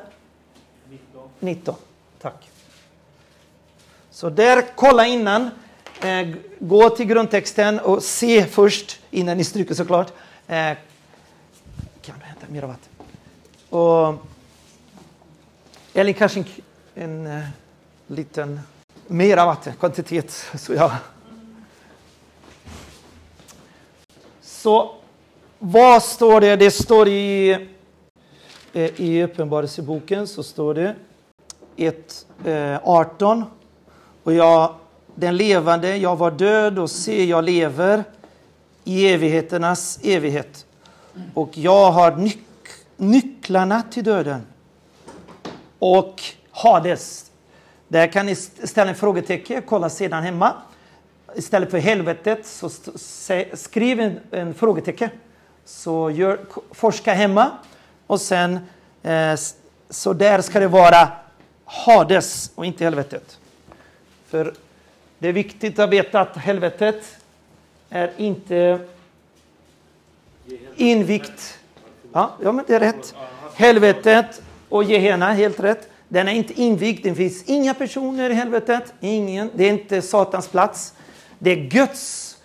[0.90, 1.30] 19.
[1.40, 1.76] 19.
[2.22, 2.50] Tack.
[4.12, 5.50] Så där, kolla innan.
[6.02, 6.28] Eh,
[6.60, 10.14] gå till grundtexten och se först innan ni stryker såklart.
[10.48, 10.78] Eh,
[12.02, 12.90] kan du hämta mer vatten?
[13.70, 14.26] Och,
[15.94, 16.46] eller kanske en,
[16.96, 17.48] en eh,
[18.08, 18.60] liten
[19.08, 20.46] mera vatten, kvantitet.
[20.56, 20.98] Så ja.
[24.42, 24.99] Så
[25.60, 26.56] vad står det?
[26.56, 27.52] Det står i,
[28.74, 30.96] eh, i Uppenbarelseboken så står det
[31.76, 32.26] 1,
[32.84, 33.38] 18.
[33.40, 33.48] Eh,
[34.24, 34.76] och jag,
[35.16, 38.04] den levande, jag var död och se, jag lever
[38.84, 40.66] i evigheternas evighet.
[41.34, 42.38] Och jag har nyc
[42.98, 44.42] nycklarna till döden
[45.80, 47.32] och Hades.
[47.88, 50.54] Där kan ni ställa en frågetecken, kolla sedan hemma.
[51.36, 52.70] Istället för helvetet så
[53.54, 55.10] skriv en, en frågetecken.
[55.70, 56.40] Så gör,
[56.72, 57.52] forska hemma
[58.08, 58.60] och sen
[59.04, 59.36] eh,
[59.90, 61.08] så där ska det vara
[61.66, 63.38] Hades och inte helvetet.
[64.28, 64.54] För
[65.20, 67.18] det är viktigt att veta att helvetet
[67.90, 68.80] är inte
[70.76, 71.60] invigt.
[72.14, 73.16] Ja, ja, men det är rätt.
[73.56, 75.90] Helvetet och Gehenna, helt rätt.
[76.08, 77.04] Den är inte invigd.
[77.04, 78.94] Det finns inga personer i helvetet.
[79.00, 79.50] Ingen.
[79.54, 80.94] Det är inte Satans plats.
[81.40, 82.38] Det är Guds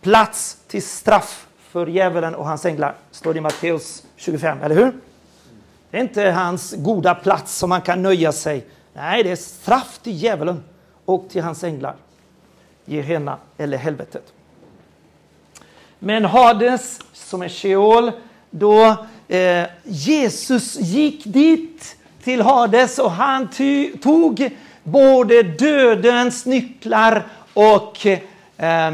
[0.00, 2.94] plats till straff för djävulen och hans änglar.
[3.10, 4.92] Står det i Matteus 25, eller hur?
[5.90, 8.64] Det är inte hans goda plats som han kan nöja sig.
[8.94, 10.64] Nej, det är straff till djävulen
[11.04, 11.94] och till hans änglar.
[12.84, 14.32] Gehenna eller helvetet.
[15.98, 18.12] Men Hades, som är Sheol,
[18.50, 18.96] då
[19.28, 24.50] eh, Jesus gick dit till Hades och han ty, tog
[24.82, 28.06] både dödens nycklar och
[28.56, 28.92] eh,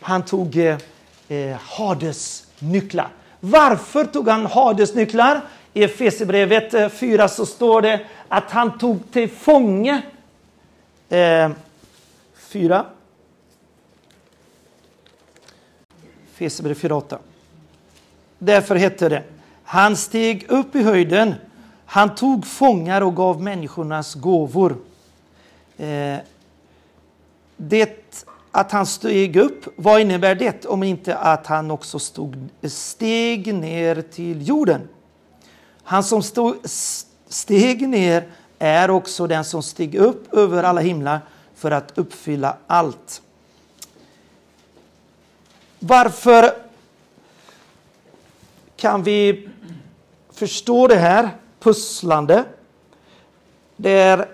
[0.00, 0.76] han tog eh,
[1.28, 3.08] Eh, Hades nycklar.
[3.40, 5.40] Varför tog han Hades nycklar?
[5.72, 10.02] I Efesierbrevet eh, 4 så står det att han tog till fånge
[11.08, 11.50] eh,
[12.38, 12.86] 4
[16.34, 17.18] Efesierbrevet 4.8.
[18.38, 19.22] Därför hette det,
[19.64, 21.34] han steg upp i höjden,
[21.86, 24.76] han tog fångar och gav människornas gåvor.
[25.76, 26.16] Eh,
[27.56, 28.14] det
[28.56, 34.02] att han steg upp, vad innebär det om inte att han också stod, steg ner
[34.02, 34.88] till jorden?
[35.82, 36.56] Han som stod,
[37.28, 41.20] steg ner är också den som steg upp över alla himlar
[41.54, 43.22] för att uppfylla allt.
[45.78, 46.50] Varför
[48.76, 49.48] kan vi
[50.32, 52.44] förstå det här pusslande?
[53.76, 54.28] Där,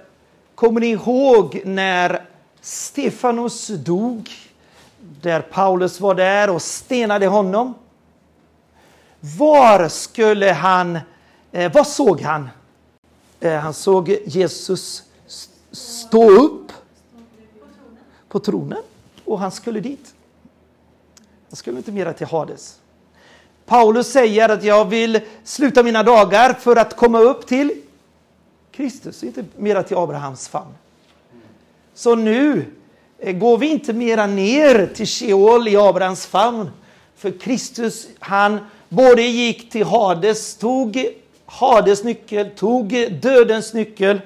[0.54, 2.32] kommer ni ihåg när
[2.62, 4.31] Stefanus dog?
[5.20, 7.75] Där Paulus var där och stenade honom.
[9.20, 10.98] Var skulle han,
[11.53, 12.48] eh, vad såg han?
[13.40, 15.03] Eh, han såg Jesus
[15.72, 16.72] stå upp
[18.29, 18.83] på tronen
[19.25, 20.14] och han skulle dit.
[21.48, 22.79] Han skulle inte mera till Hades.
[23.66, 27.83] Paulus säger att jag vill sluta mina dagar för att komma upp till
[28.70, 30.75] Kristus, inte mera till Abrahams famn.
[31.94, 32.64] Så nu
[33.18, 36.70] eh, går vi inte mera ner till Sheol i Abrahams famn.
[37.16, 41.07] För Kristus, han både gick till Hades, tog
[41.46, 42.88] Hades nyckel, tog
[43.22, 44.20] dödens nyckel.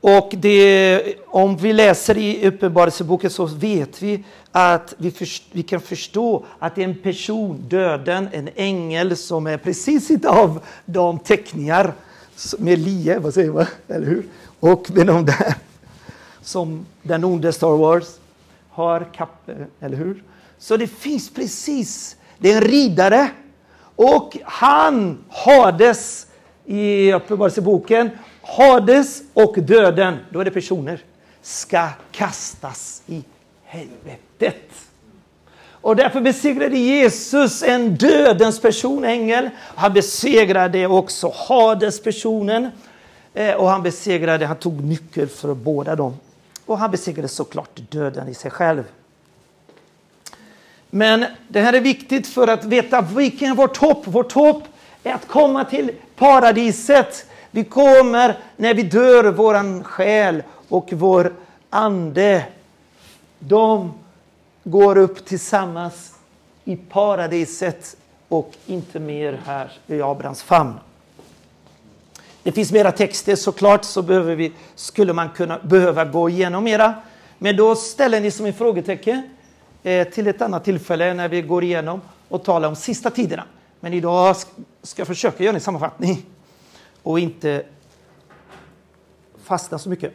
[0.00, 5.80] Och det, om vi läser i Uppenbarelseboken så vet vi att vi, för, vi kan
[5.80, 11.92] förstå att det är en person, döden, en ängel som är precis av de teckningar
[12.58, 14.24] med lie, vad säger man, eller hur?
[14.60, 15.54] Och med de där
[16.42, 18.18] som den onde Star Wars
[18.70, 20.22] har kappe, eller hur?
[20.58, 23.30] Så det finns precis, det är en ridare
[23.96, 26.26] och han Hades
[26.64, 28.10] i Uppenbarelseboken,
[28.42, 31.00] Hades och döden, då är det personer,
[31.42, 33.24] ska kastas i
[33.64, 34.72] helvetet.
[35.82, 39.50] Och därför besegrade Jesus en dödens person, ängel.
[39.56, 42.70] Han besegrade också Hades personen.
[43.34, 46.16] Eh, och han besegrade, han tog nyckel för båda dem.
[46.66, 48.84] Och han besegrade såklart döden i sig själv.
[50.90, 54.06] Men det här är viktigt för att veta vilken är vårt hopp.
[54.06, 54.62] Vårt hopp
[55.02, 57.26] är att komma till paradiset.
[57.50, 61.32] Vi kommer när vi dör, våran själ och vår
[61.70, 62.44] ande.
[63.38, 63.92] De
[64.64, 66.12] går upp tillsammans
[66.64, 67.96] i paradiset
[68.28, 70.74] och inte mer här i Abrahams famn.
[72.42, 76.94] Det finns mera texter såklart, så behöver vi, skulle man kunna behöva gå igenom mera.
[77.38, 79.22] Men då ställer ni som en frågetecken.
[79.82, 83.44] eh, till ett annat tillfälle när vi går igenom och talar om sista tiderna.
[83.80, 84.36] Men idag
[84.82, 86.26] ska jag försöka göra en sammanfattning
[87.02, 87.62] och inte
[89.44, 90.12] fastna så mycket.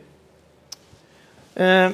[1.56, 1.90] Eh,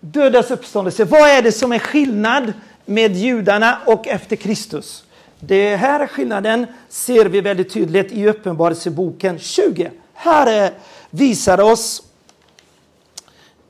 [0.00, 1.04] dödas uppståndelse.
[1.04, 2.52] Vad är det som är skillnad
[2.84, 5.04] med judarna och efter Kristus?
[5.44, 9.90] Det här skillnaden ser vi väldigt tydligt i Uppenbarelseboken 20.
[10.12, 10.72] Här
[11.10, 12.02] visar oss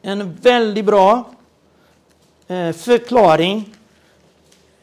[0.03, 1.31] en väldigt bra
[2.49, 3.75] eh, förklaring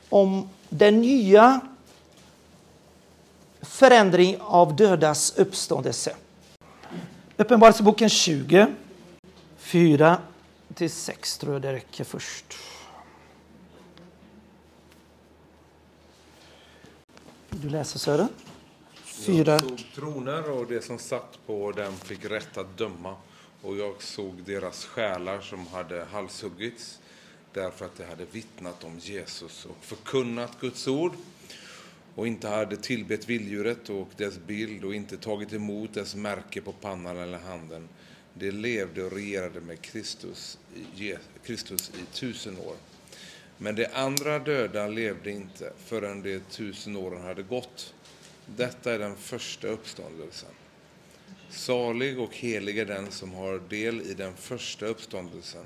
[0.09, 1.59] om den nya
[3.61, 6.15] förändring av dödas uppståndelse.
[7.37, 8.67] Uppenbarelseboken 20,
[9.57, 10.17] 4
[10.73, 12.45] till 6 tror jag det räcker först.
[17.51, 18.27] Du läsa Sören?
[19.03, 19.51] Fyra.
[19.51, 23.15] Jag såg troner och det som satt på dem fick rätt att döma.
[23.61, 26.99] Och jag såg deras själar som hade halshuggits
[27.53, 31.13] därför att de hade vittnat om Jesus och förkunnat Guds ord
[32.15, 36.71] och inte hade tillbett vilddjuret och dess bild och inte tagit emot dess märke på
[36.71, 37.89] pannan eller handen.
[38.33, 40.59] De levde och regerade med Kristus
[40.95, 42.75] i, Kristus i tusen år.
[43.61, 47.93] Men de andra döda levde inte förrän de tusen åren hade gått.
[48.45, 50.49] Detta är den första uppståndelsen.
[51.49, 55.63] Salig och helig är den som har del i den första uppståndelsen.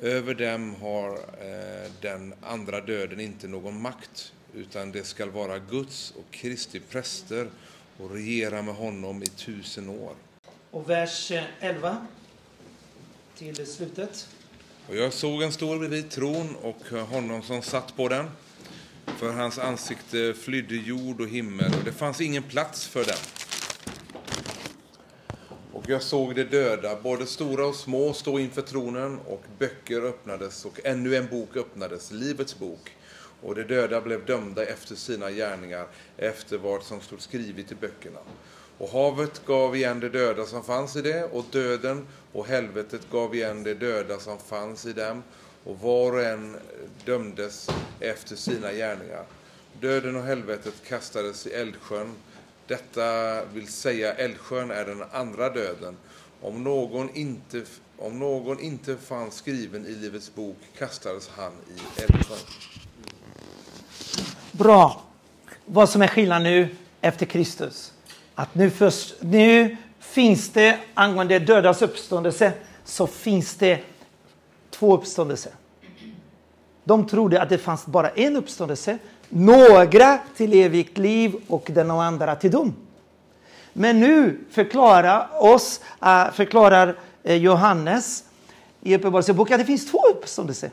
[0.00, 6.10] Över dem har eh, den andra döden inte någon makt, utan det skall vara Guds
[6.10, 7.48] och Kristi präster
[7.98, 10.14] och regera med honom i tusen år.
[10.70, 12.06] Och vers eh, 11
[13.36, 14.28] till slutet.
[14.88, 18.30] Och jag såg en stol bredvid tron och honom som satt på den.
[19.06, 23.16] För hans ansikte flydde jord och himmel och det fanns ingen plats för den.
[25.72, 30.64] Och jag såg de döda, både stora och små, stå inför tronen och böcker öppnades
[30.64, 32.96] och ännu en bok öppnades, Livets bok.
[33.42, 38.20] Och de döda blev dömda efter sina gärningar, efter vad som stod skrivet i böckerna.
[38.78, 43.34] Och havet gav igen de döda som fanns i det, och döden och helvetet gav
[43.34, 45.22] igen de döda som fanns i dem,
[45.64, 46.56] och var och en
[47.04, 47.68] dömdes
[48.00, 49.24] efter sina gärningar.
[49.80, 52.14] Döden och helvetet kastades i eldsjön.
[52.66, 55.96] Detta vill säga eldsjön är den andra döden.
[56.40, 57.62] Om någon inte,
[57.98, 62.38] om någon inte fanns skriven i Livets bok kastades han i eldsjön.
[64.52, 65.02] Bra.
[65.66, 66.68] Vad som är skillnaden nu
[67.00, 67.92] efter Kristus.
[68.34, 72.52] Att nu, först, nu finns det angående dödas uppståndelse
[72.84, 73.80] så finns det
[74.70, 75.52] två uppståndelser.
[76.84, 78.98] De trodde att det fanns bara en uppståndelse.
[79.28, 82.74] Några till evigt liv och den andra till dom.
[83.72, 88.24] Men nu förklarar, oss, äh, förklarar eh, Johannes
[88.80, 90.70] i Uppenbarelseboken att det finns två uppståndelser.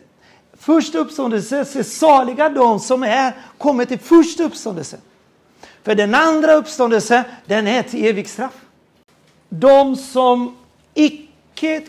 [0.53, 4.99] Första uppståndelse saliga de som är kommit till första uppståndelsen.
[5.83, 8.65] För den andra uppståndelsen, den är till evigt straff.
[9.49, 10.57] De som
[10.93, 11.81] icke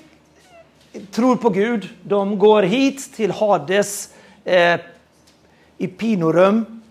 [1.10, 4.80] tror på Gud, de går hit till Hades eh,
[5.78, 6.82] i pinorum.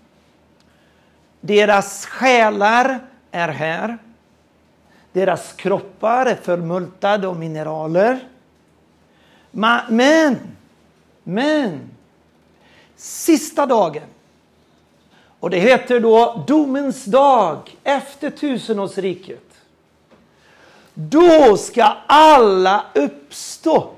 [1.41, 2.99] Deras själar
[3.31, 3.97] är här.
[5.13, 8.19] Deras kroppar är förmultade av mineraler.
[9.51, 10.37] Men,
[11.23, 11.79] men,
[12.95, 14.03] sista dagen,
[15.41, 19.43] och det heter då domens dag efter tusenårsriket.
[20.93, 23.89] Då ska alla uppstå.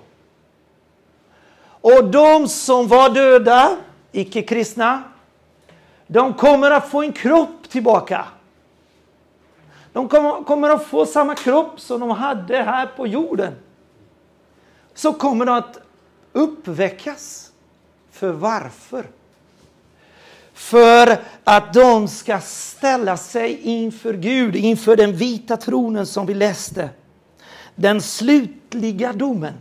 [1.66, 3.78] Och de som var döda,
[4.12, 5.04] icke-kristna,
[6.08, 8.26] de kommer att få en kropp tillbaka.
[9.94, 10.08] De
[10.46, 13.54] kommer, att få samma kropp som de hade här på jorden.
[14.94, 15.80] Så kommer de att
[16.32, 17.52] uppväckas.
[18.12, 19.06] För varför?
[20.54, 26.90] För att de ska ställa sig inför Gud, inför den vita tronen som vi läste.
[27.76, 29.54] Den slutliga domen.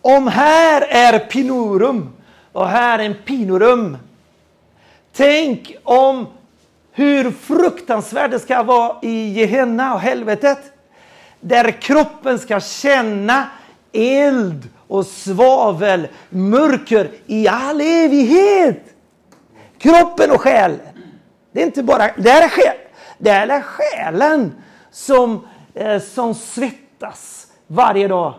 [0.00, 2.12] Om här är pinorum
[2.52, 3.98] och här är en pinorum.
[5.12, 6.26] Tänk om
[6.92, 10.58] hur fruktansvärt det ska vara i Gehenna och helvetet.
[11.40, 13.48] Där kroppen ska känna
[13.92, 18.93] eld och svavel, mörker i all evighet.
[19.84, 20.80] Kroppen och själen.
[21.52, 22.76] Det är inte bara, det är, själ,
[23.18, 24.54] det är själen
[24.90, 28.34] som, eh, som svettas varje dag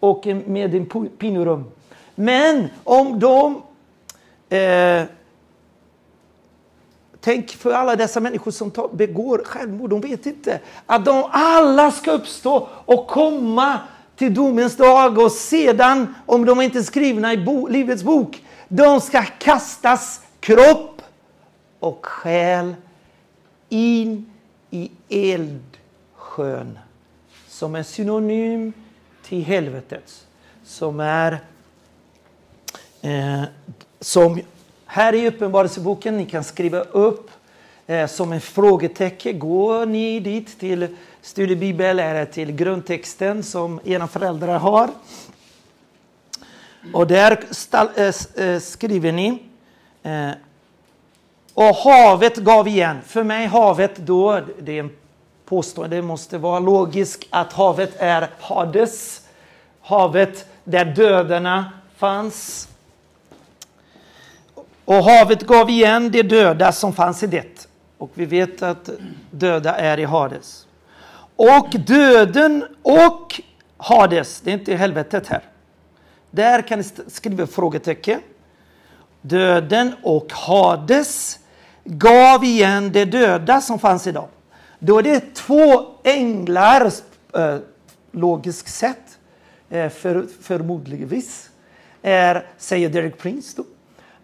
[0.00, 0.86] och med din
[1.18, 1.70] pinorum.
[2.14, 3.62] Men om de
[4.56, 5.02] eh,
[7.20, 9.90] Tänk för alla dessa människor som tar, begår självmord.
[9.90, 13.78] De vet inte att de alla ska uppstå och komma
[14.16, 19.00] till domens dag och sedan, om de inte är skrivna i bo, Livets bok, de
[19.00, 21.02] ska kastas kropp
[21.80, 22.74] och själ
[23.68, 24.32] in
[24.70, 26.78] i eldsjön
[27.48, 28.72] som är synonym
[29.22, 30.26] till helvetet.
[30.64, 31.38] Som är
[33.00, 33.42] eh,
[34.00, 34.40] som
[34.86, 37.30] här i Uppenbarelseboken, ni kan skriva upp
[37.86, 39.38] eh, som en frågetecken.
[39.38, 44.90] Går ni dit till studiebibel eller till grundtexten som era föräldrar har.
[46.92, 49.49] Och där stall, äh, skriver ni
[50.02, 50.30] Eh,
[51.54, 52.98] och havet gav igen.
[53.06, 54.90] För mig havet då, det är en
[55.44, 59.26] påstående, det måste vara logiskt att havet är Hades.
[59.80, 62.68] Havet där dödarna fanns.
[64.84, 67.68] Och havet gav igen de döda som fanns i det.
[67.98, 68.90] Och vi vet att
[69.30, 70.66] döda är i Hades.
[71.36, 73.40] Och döden och
[73.76, 75.42] Hades, det är inte helvetet här.
[76.30, 78.20] Där kan ni skriva frågetecken.
[79.22, 81.38] Döden och Hades
[81.84, 84.28] gav igen de döda som fanns i dem.
[84.78, 86.92] Då är det två änglar,
[87.34, 87.56] eh,
[88.12, 89.18] logiskt sett,
[89.70, 91.22] eh, för, förmodligen,
[92.02, 93.64] är, säger Derek Prince då,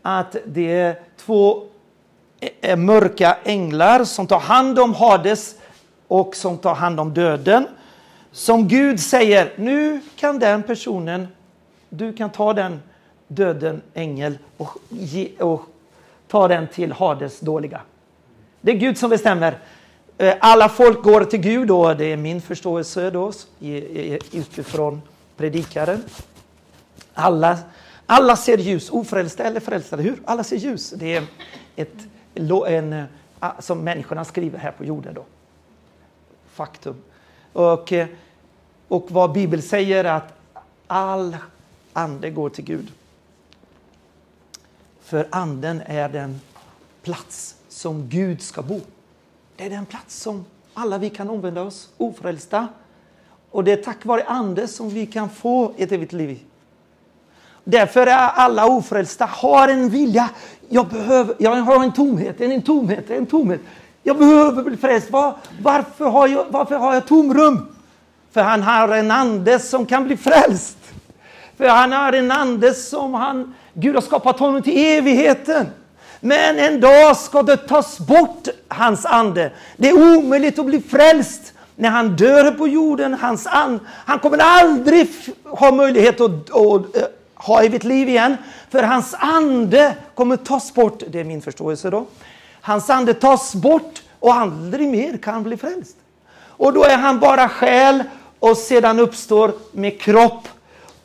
[0.02, 1.64] att det är två
[2.40, 5.54] eh, eh, mörka änglar som tar hand om Hades
[6.08, 7.66] och som tar hand om döden.
[8.32, 11.28] Som Gud säger, nu kan den personen,
[11.88, 12.82] du kan ta den
[13.28, 15.62] döden ängel och, ge, och
[16.28, 17.80] ta den till Hades dåliga.
[18.60, 19.58] Det är Gud som bestämmer.
[20.18, 23.32] Eh, alla folk går till Gud och det är min förståelse då
[24.32, 25.02] utifrån
[25.36, 26.02] predikaren.
[27.14, 27.58] Alla,
[28.06, 30.18] alla ser ljus, ofrälsta eller frälsta, hur?
[30.24, 30.90] Alla ser ljus.
[30.90, 31.22] Det är
[31.76, 31.94] ett,
[32.68, 33.04] en, eh,
[33.58, 35.24] som människorna skriver här på jorden då
[36.56, 36.96] faktum.
[37.52, 38.08] Och, eh,
[38.88, 40.32] och vad Bibeln säger är att
[40.86, 41.36] all
[41.92, 42.92] ande går till Gud.
[45.06, 46.40] För anden är den
[47.02, 48.80] plats som Gud ska bo.
[49.56, 50.44] Det är den plats som
[50.74, 52.68] alla vi kan omvända oss, ofrälsta.
[53.50, 56.40] Och det är tack vare Anden som vi kan få ett evigt liv.
[57.64, 60.30] Därför är alla ofrälsta har en vilja.
[60.68, 63.60] Jag, behöver, jag har en tomhet, en tomhet, en tomhet.
[64.02, 65.10] Jag behöver bli frälst.
[65.10, 67.66] Var, varför, har jag, varför har jag tomrum?
[68.32, 70.78] För han har en ande som kan bli frälst.
[71.56, 75.66] För han har en ande som han, Gud har skapat honom till evigheten.
[76.20, 79.50] Men en dag ska det tas bort, hans ande.
[79.76, 83.14] Det är omöjligt att bli frälst när han dör på jorden.
[83.14, 85.08] Hans and, han kommer aldrig
[85.44, 88.36] ha möjlighet att, att, att, att ha evigt liv igen.
[88.70, 91.02] För hans ande kommer tas bort.
[91.08, 92.06] Det är min förståelse då.
[92.60, 95.96] Hans ande tas bort och aldrig mer kan bli frälst.
[96.36, 98.02] Och då är han bara själ
[98.38, 100.48] och sedan uppstår med kropp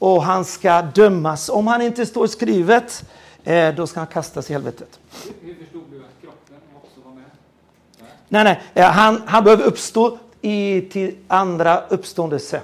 [0.01, 1.49] och han ska dömas.
[1.49, 3.03] Om han inte står skrivet,
[3.43, 4.99] eh, då ska han kastas i helvetet.
[5.41, 7.23] Hur förstod du att kroppen också var med?
[8.27, 12.61] Nej, nej, eh, han, han behöver uppstå i, till andra uppståndelse.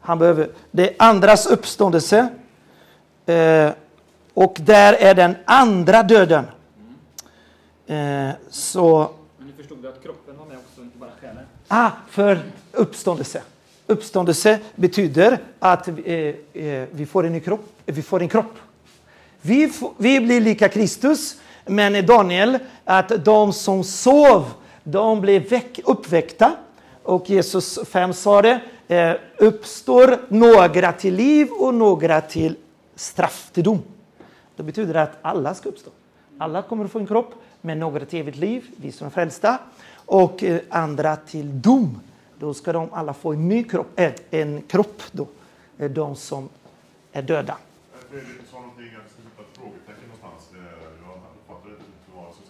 [0.00, 2.28] Han behöver, det är andras uppståndelse.
[3.26, 3.70] Eh,
[4.34, 6.44] och där är den andra döden.
[7.86, 9.10] Eh, så...
[9.38, 11.44] Men du förstod att kroppen var med också, inte bara själen?
[11.68, 12.40] Ah, för
[12.72, 13.42] uppståndelse.
[13.90, 18.58] Uppståndelse betyder att vi, eh, eh, får en kropp, vi får en kropp.
[19.42, 21.36] Vi, vi blir lika Kristus,
[21.66, 24.44] men Daniel, att de som sov,
[24.84, 26.52] de blev väck, uppväckta.
[27.02, 32.56] Och Jesus 5 sa det, eh, uppstår några till liv och några till
[32.94, 33.82] straff, till dom.
[34.56, 35.90] Det betyder att alla ska uppstå.
[36.38, 39.58] Alla kommer att få en kropp, men några till evigt liv, vi som är frälsta,
[40.06, 42.00] och andra till dom.
[42.40, 45.26] Då ska de alla få en ny kropp, äh, en kropp då,
[45.78, 46.48] eh, de som
[47.12, 47.56] är döda.
[48.10, 50.48] Fredrik, du sa någonting att det skulle ett frågetecken någonstans.
[50.52, 51.84] Jag uppfattade inte
[52.14, 52.42] vad som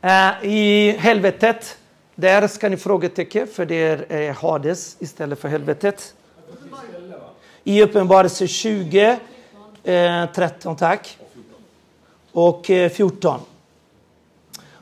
[0.00, 0.44] frågetecknet.
[0.44, 1.78] I helvetet,
[2.14, 6.14] där ska ni frågetecken, för det är Hades istället för helvetet.
[7.64, 9.18] I Uppenbarelse 20,
[9.84, 11.18] eh, 13 tack
[12.32, 13.40] och 14.
[13.40, 13.46] Eh,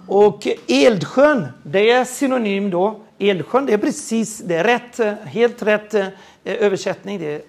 [0.06, 3.00] och Eldsjön, det är synonym då.
[3.18, 6.08] Eldsjön, det är precis, det är rätt, helt rätt eh,
[6.44, 7.18] översättning.
[7.18, 7.42] Det är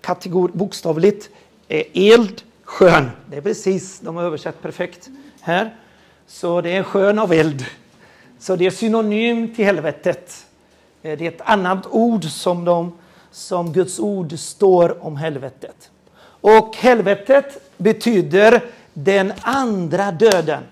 [0.00, 1.30] kategor, bokstavligt.
[1.68, 5.08] Eh, eldsjön, det är precis, de har översatt perfekt
[5.40, 5.74] här.
[6.26, 7.66] Så det är sjön av eld.
[8.38, 10.46] Så det är synonym till helvetet.
[11.02, 12.92] Eh, det är ett annat ord som, de,
[13.30, 15.90] som Guds ord står om helvetet.
[16.40, 20.62] Och helvetet betyder den andra döden.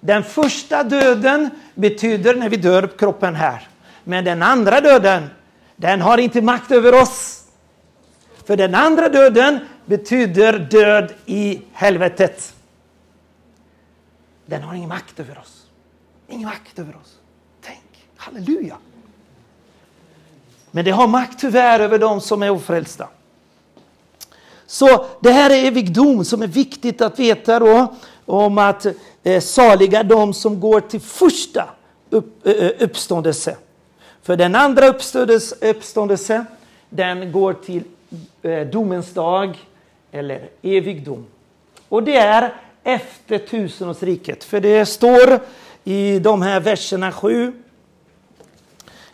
[0.00, 3.68] Den första döden betyder när vi dör kroppen här.
[4.08, 5.30] Men den andra döden,
[5.76, 7.44] Den har inte makt över oss.
[8.44, 12.54] För den andra döden betyder död i helvetet.
[14.46, 15.66] Den har ingen makt över oss.
[16.28, 17.18] Ingen makt över oss.
[17.60, 18.76] Tänk, halleluja.
[20.70, 23.08] Men det har makt tyvärr över dem som är ofrälsta.
[24.66, 27.94] Så det här är evigdom som är viktigt att veta då
[28.24, 28.86] om att
[29.22, 31.68] eh, saliga de som går till första
[32.10, 33.56] upp, eh, uppståndelse.
[34.26, 34.88] För den andra
[35.60, 36.44] uppståndelse,
[36.88, 37.82] den går till
[38.42, 39.58] eh, domens dag
[40.12, 41.26] eller evig dom.
[41.88, 42.54] Och det är
[42.84, 44.44] efter tusenårsriket.
[44.44, 45.40] För det står
[45.84, 47.52] i de här verserna 7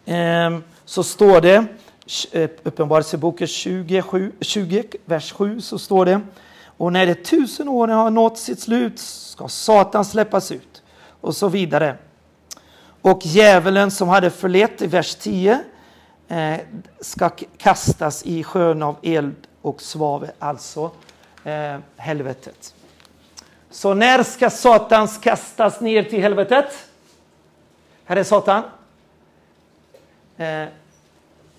[0.05, 1.67] ehm, så står det
[2.63, 4.03] Uppenbarelseboken 20,
[4.41, 6.21] 20, vers 7 så står det
[6.65, 10.83] och när de tusen åren har nått sitt slut ska Satan släppas ut
[11.21, 11.97] och så vidare.
[13.03, 15.61] Och djävulen som hade förlett i vers 10
[16.29, 16.57] eh,
[17.01, 20.91] ska kastas i sjön av eld och svavel, alltså
[21.45, 22.75] eh, helvetet.
[23.71, 26.89] Så när ska Satan kastas ner till helvetet?
[28.05, 28.63] Här är Satan.
[30.37, 30.65] Eh,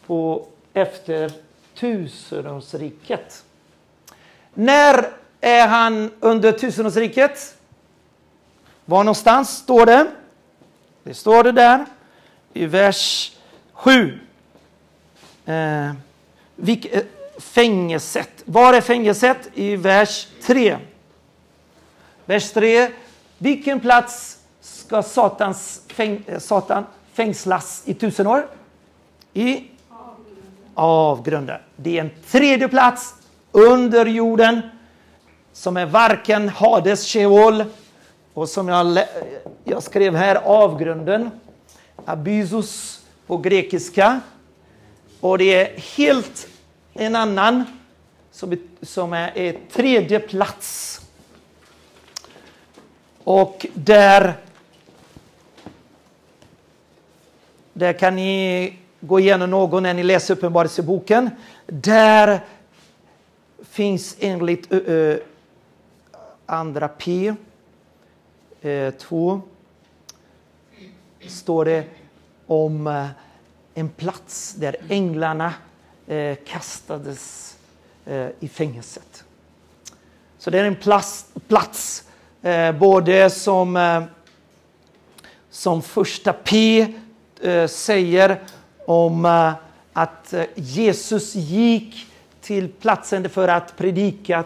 [0.08, 1.32] på efter
[1.76, 3.44] tusenårsriket.
[4.54, 5.10] När
[5.42, 7.58] är han under tusenårsriket?
[8.86, 10.08] Var någonstans står det?
[11.04, 11.86] Det står det där
[12.54, 13.32] i vers
[13.74, 14.20] 7.
[15.46, 15.92] Eh,
[16.56, 17.04] vilk, eh,
[17.40, 18.30] fängelset.
[18.46, 19.38] Var är fängelset?
[19.54, 20.78] I vers 3.
[22.26, 22.92] Vers 3.
[23.38, 28.48] Vilken plats ska Satans fäng, eh, Satan fängslas i tusen år?
[29.34, 29.64] I
[30.74, 31.60] avgrunden.
[31.76, 33.14] Det är en tredje plats
[33.52, 34.62] under jorden
[35.54, 37.64] som är varken Hades, Sheol
[38.34, 38.98] och som jag,
[39.64, 41.30] jag skrev här, avgrunden.
[42.06, 44.22] Abysos på grekiska.
[45.20, 46.48] Och det är helt
[46.94, 47.64] en annan
[48.32, 51.02] som, som är, är tredje plats.
[53.24, 54.34] Och där,
[57.74, 61.30] där kan ni gå igenom någon när ni läser Uppenbarelseboken.
[61.66, 62.40] Där
[63.70, 65.16] finns enligt uh,
[66.46, 67.36] andra P
[68.64, 69.42] Eh, 2
[71.28, 71.86] står det
[72.48, 73.08] om eh,
[73.74, 75.54] en plats där änglarna
[76.08, 77.50] eh, kastades
[78.40, 79.24] i fängelset.
[80.38, 82.04] Så det är en plats, plats
[82.80, 84.06] både som,
[85.50, 86.88] som första P
[87.68, 88.42] säger
[88.86, 89.26] om
[89.94, 92.08] att Jesus gick
[92.42, 94.44] till platsen för att predika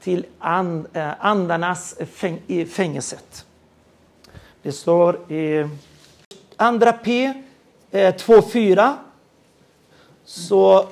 [0.00, 1.98] till andarnas
[2.70, 3.46] fängelset.
[4.62, 5.68] Det står i
[6.56, 7.24] andra P
[7.90, 8.94] eh, 2.4
[10.24, 10.88] så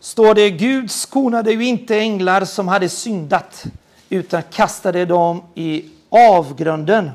[0.00, 3.64] står det Gud skonade ju inte änglar som hade syndat
[4.08, 7.10] utan kastade dem i avgrunden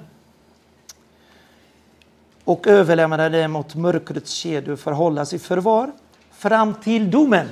[2.44, 5.92] och överlämnade dem åt mörkrets kedjor för att hållas i förvar
[6.32, 7.48] fram till domen.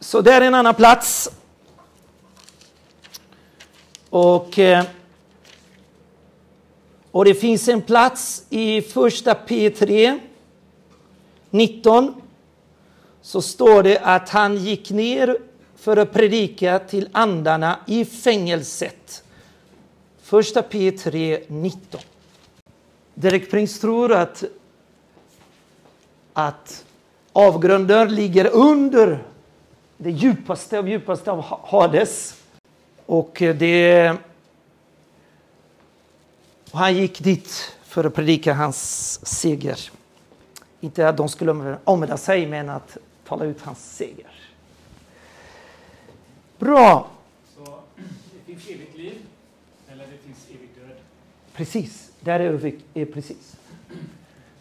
[0.00, 1.30] Så det är en annan plats.
[4.10, 4.84] Och, eh,
[7.12, 10.20] och det finns en plats i första P3
[11.50, 12.14] 19.
[13.22, 15.38] Så står det att han gick ner
[15.76, 19.24] för att predika till andarna i fängelset.
[20.22, 22.00] Första P3 19.
[23.14, 24.44] Derek Prince tror att,
[26.32, 26.84] att
[27.32, 29.24] avgrunden ligger under
[29.96, 32.36] det djupaste av djupaste av Hades.
[33.06, 34.16] Och det...
[36.72, 39.90] Och han gick dit för att predika hans seger.
[40.80, 44.30] Inte att de skulle omvända sig, men att tala ut hans seger.
[46.58, 47.10] Bra.
[47.56, 47.78] Så
[48.46, 49.18] det finns evigt liv,
[49.92, 50.96] eller det finns evig död?
[51.54, 53.56] Precis, där är det precis.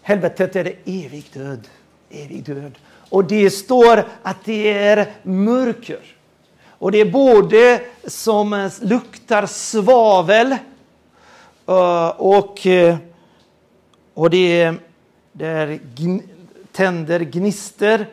[0.02, 1.68] Helvetet är det evig död.
[2.10, 2.78] Evig död.
[3.10, 6.16] Och det står att det är mörker.
[6.66, 10.58] Och det är både som luktar svavel
[11.72, 12.98] Eh, och, eh,
[14.14, 14.76] och det är,
[15.32, 15.80] det är
[16.72, 18.08] tänder gnister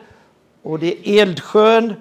[0.63, 1.93] och det är eldsjön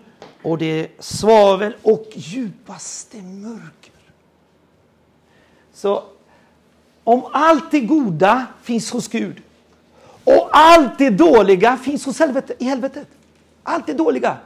[0.42, 3.92] och det är svavel och djupaste mörker.
[5.72, 6.02] Så
[7.04, 9.42] om allt det goda finns hos Gud
[10.24, 13.08] och allt det dåliga finns hos helvetet, i helvetet.
[13.62, 14.36] Allt det dåliga.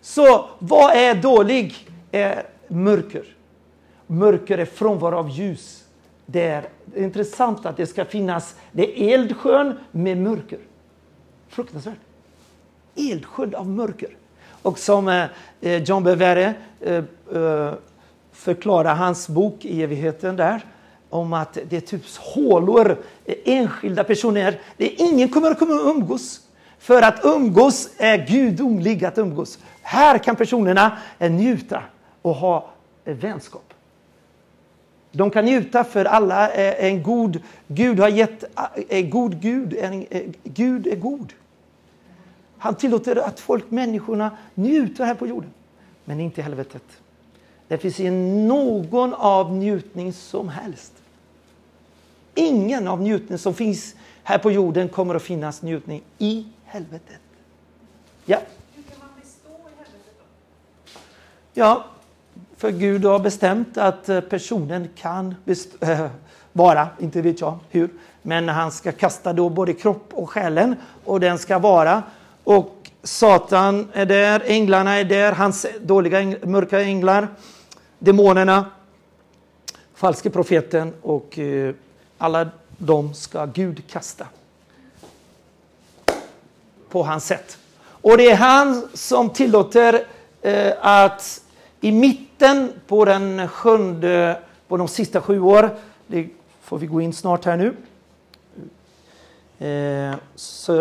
[0.00, 1.88] Så vad är dålig?
[2.10, 3.24] Är mörker.
[4.06, 5.81] Mörker är frånvaro av ljus.
[6.26, 10.58] Det är intressant att det ska finnas, det är eldsjön med mörker.
[11.48, 11.98] Fruktansvärt.
[12.96, 14.16] Eldsjön av mörker.
[14.62, 15.24] Och som eh,
[15.60, 17.04] eh John Bevere eh,
[17.34, 17.74] eh,
[18.32, 20.64] förklarar hans bok i evigheten där
[21.10, 24.60] om att det är typ hålor, eh, enskilda personer.
[24.76, 26.40] Det är ingen kommer att komma umgås.
[26.78, 29.58] För att umgås är gudomlig att umgås.
[29.82, 31.82] Här kan personerna njuta
[32.22, 32.70] och ha
[33.04, 33.74] vänskap.
[35.12, 38.44] De kan njuta för alla är en god Gud har gett
[38.88, 40.06] är god Gud, en,
[40.44, 41.32] Gud är god.
[42.58, 45.50] Han tillåter att folk, människorna, njuter här på jorden.
[46.04, 46.82] Men inte i helvetet.
[47.68, 48.12] Det finns inte
[48.46, 50.92] någon av njutning som helst.
[52.34, 57.20] Ingen av njutning som finns här på jorden kommer att finnas njutning i helvetet.
[58.24, 58.38] Ja,
[58.74, 61.00] Hur kan man bestå i helvetet då?
[61.54, 61.84] ja
[62.62, 65.34] för Gud har bestämt att eh, personen kan
[65.80, 66.06] äh,
[66.52, 67.90] vara, inte vet jag hur,
[68.22, 72.02] men han ska kasta då både kropp och själen och den ska vara.
[72.44, 77.28] Och Satan är där, änglarna är där, hans dåliga äng- mörka änglar,
[77.98, 78.66] demonerna,
[79.94, 81.74] falske profeten och eh,
[82.18, 82.48] alla
[82.78, 84.26] de ska Gud kasta
[86.88, 87.58] på hans sätt.
[87.84, 90.04] Och det är han som tillåter
[90.42, 91.41] eh, att
[91.84, 95.76] i mitten på den sjunde, på de sista sju år,
[96.06, 96.28] det
[96.60, 97.76] får vi gå in snart här nu,
[99.58, 100.16] eh,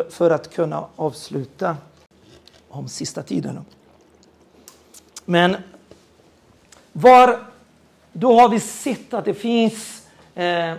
[0.10, 1.78] för att kunna avsluta
[2.70, 3.66] om sista tiden.
[5.26, 5.56] Men
[6.94, 7.40] var,
[8.14, 10.74] då har vi sett att det finns eh,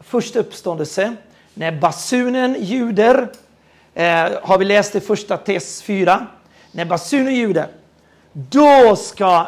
[0.00, 1.16] första uppståndelse,
[1.54, 3.28] när basunen ljuder,
[3.94, 6.26] eh, har vi läst i första tes 4,
[6.72, 7.68] när basunen ljuder,
[8.32, 9.46] då ska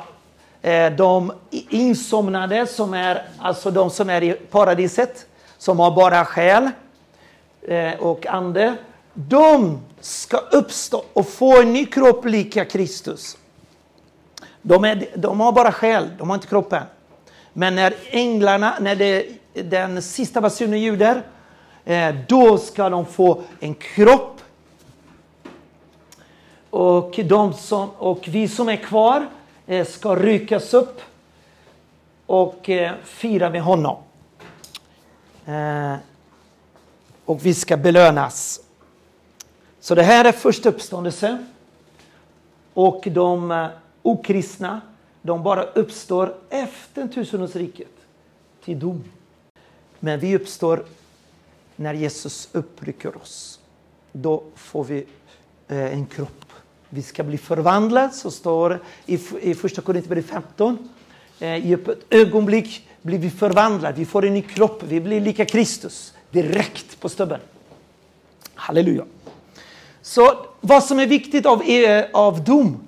[0.62, 5.26] eh, de insomnade, som är, alltså de som är i paradiset,
[5.58, 6.70] som har bara själ
[7.68, 8.76] eh, och ande,
[9.14, 13.36] de ska uppstå och få en ny kropp lika Kristus.
[14.62, 16.82] De, är, de har bara själ, de har inte kroppen.
[17.52, 21.22] Men när änglarna, när det, den sista basunen ljuder,
[21.84, 24.39] eh, då ska de få en kropp.
[26.70, 29.28] Och, de som, och vi som är kvar
[29.66, 31.00] eh, ska ryckas upp
[32.26, 33.96] och eh, fira med honom.
[35.46, 35.94] Eh,
[37.24, 38.60] och vi ska belönas.
[39.80, 41.44] Så det här är första uppståndelse.
[42.74, 43.68] Och de
[44.02, 44.80] okristna,
[45.22, 47.88] de bara uppstår efter tusenårsriket
[48.64, 49.04] till dom.
[49.98, 50.84] Men vi uppstår
[51.76, 53.60] när Jesus upprycker oss.
[54.12, 55.06] Då får vi
[55.68, 56.49] en kropp.
[56.92, 60.88] Vi ska bli förvandlade, så står i, i första Korinthierbrevet 15.
[61.40, 65.44] Eh, I ett ögonblick blir vi förvandlade, vi får en ny kropp, vi blir lika
[65.44, 67.40] Kristus direkt på stubben.
[68.54, 69.04] Halleluja.
[70.02, 72.80] Så vad som är viktigt av, eh, av dom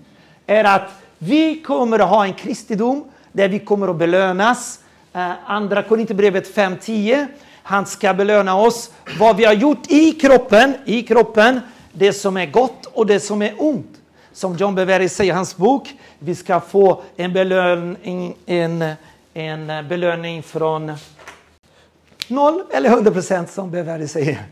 [0.47, 4.81] är att vi kommer att ha en kristendom där vi kommer att belönas.
[5.13, 7.27] Eh, andra Korinthierbrevet 5.10.
[7.63, 11.61] Han ska belöna oss vad vi har gjort i kroppen, i kroppen,
[11.93, 14.01] det som är gott och det som är ont.
[14.33, 18.85] Som John Bevere säger i hans bok, vi ska få en belöning, en,
[19.35, 20.93] en belöning från
[22.29, 24.43] 0 eller 100 procent som Bevere säger.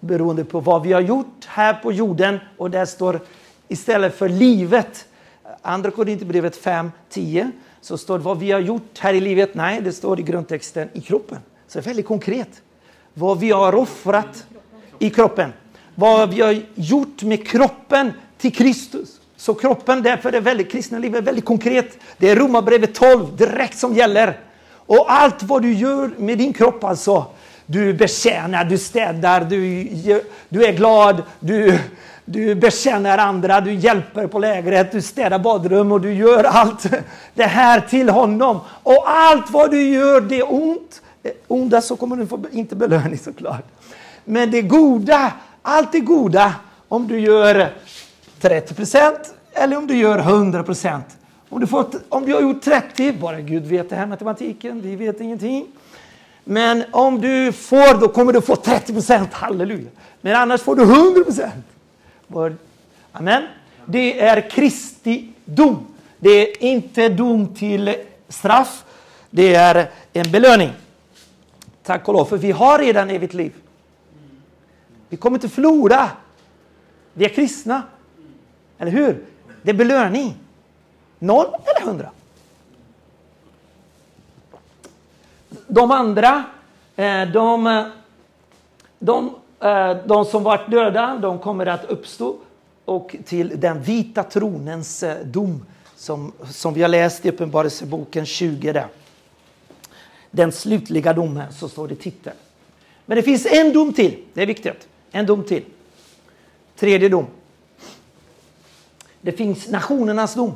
[0.00, 2.38] Beroende på vad vi har gjort här på jorden.
[2.56, 3.20] Och där står
[3.68, 5.06] istället för livet,
[5.62, 7.50] andra Korinthierbrevet 5, 10,
[7.80, 9.54] så står det vad vi har gjort här i livet.
[9.54, 11.38] Nej, det står i grundtexten i kroppen.
[11.68, 12.62] Så det är väldigt konkret.
[13.14, 14.46] Vad vi har offrat
[14.98, 15.52] i kroppen.
[16.00, 19.20] Vad vi har gjort med kroppen till Kristus.
[19.36, 21.98] Så kroppen, därför är det väldigt, kristna livet väldigt konkret.
[22.18, 24.38] Det är Romarbrevet 12 direkt som gäller.
[24.74, 27.26] Och allt vad du gör med din kropp alltså.
[27.66, 29.84] Du betjänar, du städar, du,
[30.48, 31.78] du är glad, du,
[32.24, 36.86] du betjänar andra, du hjälper på lägret, du städar badrum och du gör allt
[37.34, 38.60] det här till honom.
[38.82, 41.02] Och allt vad du gör, det är ont.
[41.22, 43.64] Eh, onda så kommer du få inte belöning såklart.
[44.24, 45.32] Men det goda,
[45.70, 46.54] allt det goda,
[46.88, 47.72] om du gör
[48.40, 51.06] 30 procent eller om du gör 100 procent.
[51.48, 54.96] Om, du fått, om du har gjort 30, bara Gud vet det här matematiken, vi
[54.96, 55.66] vet ingenting.
[56.44, 59.90] Men om du får, då kommer du få 30 procent, halleluja.
[60.20, 61.64] Men annars får du 100 procent.
[63.12, 63.42] Amen.
[63.86, 65.86] Det är Kristi dom.
[66.18, 67.94] Det är inte dom till
[68.28, 68.84] straff.
[69.30, 70.70] Det är en belöning.
[71.82, 73.52] Tack och lov, för vi har redan evigt liv.
[75.10, 76.10] Vi kommer inte förlora.
[77.12, 77.82] Vi är kristna.
[78.78, 79.24] Eller hur?
[79.62, 80.36] Det är belöning.
[81.18, 82.10] Noll eller hundra.
[85.66, 86.44] De andra,
[86.96, 87.84] eh, de,
[88.98, 92.36] de eh, de som varit döda, de kommer att uppstå
[92.84, 98.72] och till den vita tronens eh, dom som, som vi har läst i Uppenbarelseboken 20
[98.72, 98.86] där.
[100.30, 102.36] Den slutliga domen, så står det i titeln.
[103.06, 104.88] Men det finns en dom till, det är viktigt.
[105.10, 105.64] En dom till.
[106.76, 107.26] Tredje dom.
[109.20, 110.54] Det finns nationernas dom.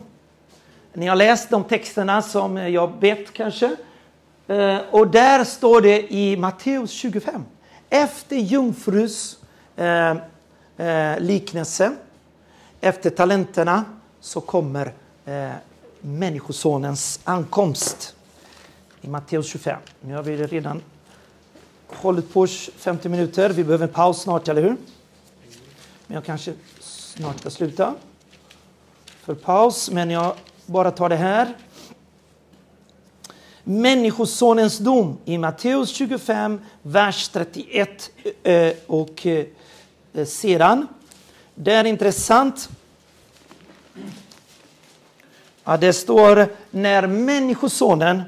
[0.93, 3.77] Ni har läst de texterna som jag bett kanske.
[4.47, 7.45] Eh, och där står det i Matteus 25.
[7.91, 9.39] Efter jungfrus
[9.77, 10.17] eh,
[10.77, 11.93] eh, liknelse,
[12.81, 13.85] efter talenterna,
[14.21, 14.93] så kommer
[15.25, 15.51] eh,
[16.01, 18.15] Människosonens ankomst.
[19.01, 19.81] I Matteus 25.
[20.01, 20.83] Nu har vi redan
[21.97, 23.51] hållit på 50 minuter.
[23.51, 24.77] Vi behöver en paus snart, eller hur?
[26.07, 27.95] Men jag kanske snart ska sluta
[29.23, 30.35] för paus, men jag
[30.67, 31.55] bara tar det här.
[33.65, 38.11] Människosonens dom i Matteus 25, vers 31
[38.43, 39.47] eh, och eh,
[40.27, 40.87] sedan.
[41.55, 42.69] Det är intressant.
[45.65, 48.23] Ja, det står när Människosonen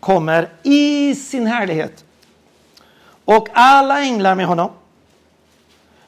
[0.00, 2.04] kommer i sin härlighet
[3.28, 4.70] och alla änglar med honom.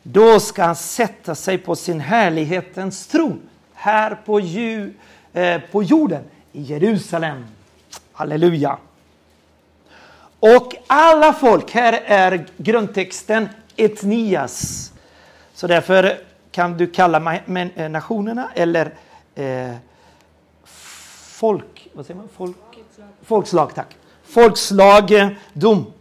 [0.02, 3.40] Då ska han sätta sig på sin härlighetens tron
[3.74, 4.94] här på, ju,
[5.32, 7.46] eh, på jorden i Jerusalem.
[8.12, 8.78] Halleluja.
[10.40, 14.92] Och alla folk, här är grundtexten etnias.
[15.54, 16.18] Så därför
[16.50, 17.34] kan du kalla
[17.74, 18.94] eh, nationerna eller
[19.34, 19.74] eh,
[21.34, 22.28] folk, vad säger man?
[22.36, 22.56] Folk,
[23.22, 23.96] folkslag, tack.
[24.24, 25.92] Folkslag, eh, dom.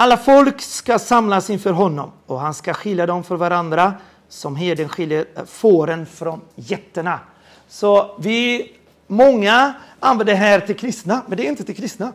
[0.00, 3.94] Alla folk ska samlas inför honom och han ska skilja dem för varandra
[4.28, 7.20] som herden skiljer eh, fåren från getterna.
[7.68, 8.72] Så vi,
[9.06, 12.12] många använder det här till kristna, men det är inte till kristna.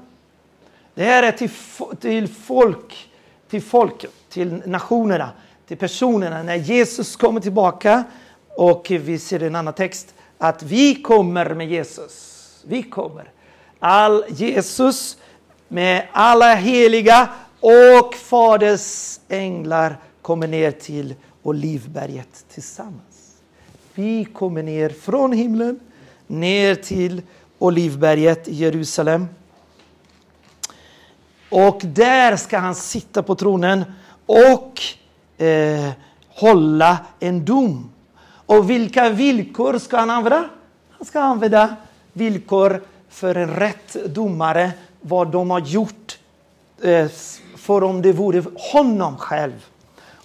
[0.94, 1.50] Det här är till,
[2.00, 3.10] till folk,
[3.50, 5.30] till folket, till nationerna,
[5.68, 6.44] till personerna.
[6.44, 8.04] När Jesus kommer tillbaka
[8.50, 12.60] och vi ser en annan text att vi kommer med Jesus.
[12.68, 13.32] Vi kommer.
[13.80, 15.18] All Jesus
[15.68, 17.30] med alla heliga
[17.64, 23.38] och Faders änglar kommer ner till Olivberget tillsammans.
[23.94, 25.80] Vi kommer ner från himlen
[26.28, 27.22] ner till
[27.60, 29.28] Olivberget i Jerusalem.
[31.50, 33.84] Och där ska han sitta på tronen
[34.26, 34.82] och
[35.44, 35.92] eh,
[36.28, 37.92] hålla en dom.
[38.26, 40.50] Och vilka villkor ska han använda?
[40.92, 41.76] Han ska använda
[42.14, 46.20] villkor för en rätt domare, vad de har gjort
[46.82, 47.08] eh,
[47.64, 49.66] för om det vore honom själv.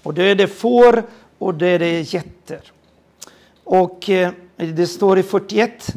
[0.03, 1.03] Och det är det får
[1.39, 2.61] och det är det getter.
[3.65, 5.95] Och eh, det står i 41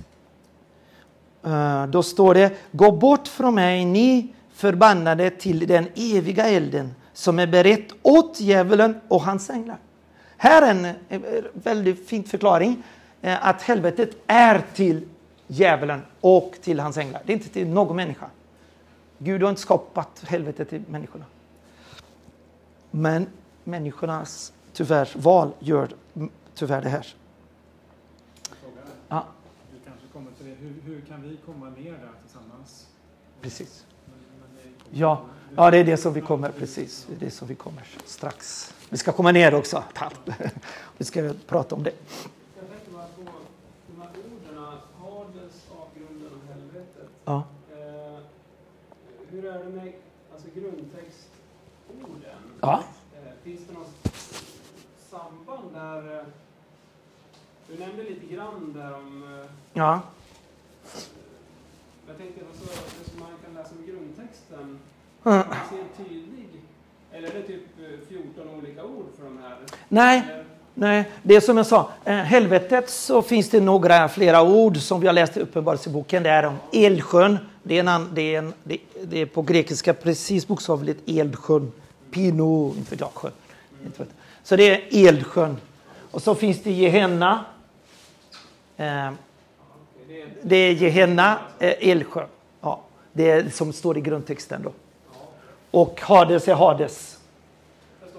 [1.45, 7.39] Eh, Då står det, gå bort från mig ni förbannade till den eviga elden som
[7.39, 9.77] är berett åt djävulen och hans änglar.
[10.37, 11.21] Här är en eh, eh,
[11.53, 12.83] väldigt fin förklaring
[13.21, 15.01] eh, att helvetet är till
[15.47, 17.21] djävulen och till hans änglar.
[17.25, 18.25] Det är inte till någon människa.
[19.23, 21.25] Gud har inte skapat helvetet till människorna.
[22.91, 23.27] Men
[23.63, 25.89] människornas tyvärr val gör
[26.55, 27.07] tyvärr det här.
[29.07, 29.25] Ja,
[29.73, 30.55] vi kanske kommer till det.
[30.55, 32.87] Hur, hur kan vi komma ner där tillsammans?
[33.41, 33.85] precis.
[34.91, 37.05] Ja, ja, det är det som vi kommer, precis.
[37.09, 38.73] Det är det som vi kommer strax.
[38.89, 39.83] Vi ska komma ner också.
[40.97, 41.93] Vi ska prata om det.
[42.59, 43.31] Jag tänkte bara på
[43.87, 47.09] de här orden, Hades, avgrunden och helvetet.
[47.25, 47.43] Ja.
[49.59, 49.93] Det med
[50.33, 52.41] alltså, grundtextorden?
[52.61, 52.83] Ja.
[53.15, 53.93] Eh, finns det något
[55.09, 56.19] samband där?
[56.19, 56.25] Eh,
[57.67, 59.39] du nämnde lite grann där om...
[59.39, 60.01] Eh, Ja.
[62.07, 62.65] jag tänkte alltså,
[62.99, 64.79] det som man kan läsa med grundtexten,
[65.25, 65.37] Mm.
[65.47, 66.47] man se en tydlig...
[67.11, 69.57] Eller är det typ eh, 14 olika ord för de här?
[69.89, 71.89] Nej, Eller, nej, det är som jag sa.
[72.05, 76.23] eh, Helvetet så finns det några flera ord som vi har läst i Uppenbarelseboken.
[76.23, 77.37] Det är om eldsjön.
[77.63, 81.71] Det är, en, an- det, är en, det, det är på grekiska precis bokstavligt eldsjön.
[82.11, 83.31] Pino, inte vet jag, sjön.
[84.43, 85.57] Så det är eldsjön.
[86.11, 87.45] Och så finns det Gehenna.
[88.77, 89.09] Eh,
[90.43, 92.25] det är, Gehenna, eh, Elsjö.
[92.61, 92.81] Ja,
[93.13, 94.71] det är som står i grundtexten då.
[95.71, 97.17] Och Hades är Hades.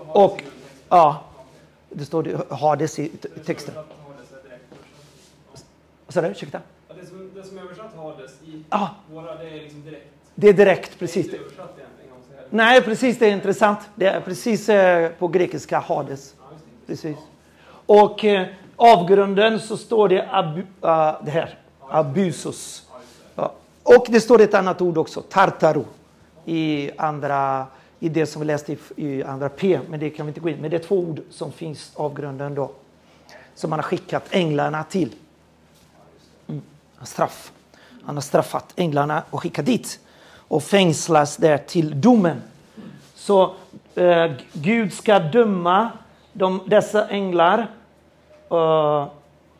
[0.06, 0.42] Och-.
[0.88, 1.24] Ja,
[1.94, 3.08] det står det, Hades i
[3.46, 3.74] texten.
[6.06, 6.28] Vad sa du?
[6.28, 6.60] Ursäkta?
[6.88, 10.06] Ja, det, som, det som är översatt Hades i Ja, våra, det är liksom direkt.
[10.34, 11.24] det är direkt, Det är precis.
[11.26, 12.46] inte översatt egentligen.
[12.50, 13.78] Nej, precis, det är intressant.
[13.94, 16.34] Det är precis eh, på grekiska Hades.
[16.38, 16.44] Ja.
[16.86, 17.16] Precis.
[17.86, 21.58] Och eh, avgrunden så står det abu, eh, det här.
[21.90, 22.52] Ja, just det.
[23.34, 23.52] Ja.
[23.82, 25.84] Och det står ett annat ord också, tartaro,
[26.44, 27.66] i andra
[28.02, 30.48] i det som vi läste i, i andra P, men det kan vi inte gå
[30.48, 32.70] in Men det är två ord som finns avgrunden då.
[33.54, 35.14] Som han har skickat änglarna till.
[36.48, 36.62] Mm.
[37.02, 37.52] Straff.
[38.04, 40.00] Han har straffat änglarna och skickat dit.
[40.34, 42.42] Och fängslas där till domen.
[43.14, 43.54] Så
[43.94, 45.90] eh, Gud ska döma
[46.32, 47.58] de, dessa änglar
[48.50, 49.08] eh,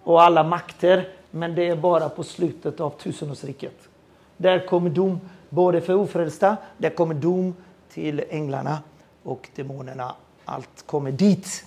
[0.02, 1.08] och alla makter.
[1.30, 3.88] Men det är bara på slutet av tusenårsriket.
[4.36, 7.54] Där kommer dom både för ofrälsta, där kommer dom
[7.94, 8.78] till änglarna
[9.22, 10.14] och demonerna.
[10.44, 11.64] Allt kommer dit.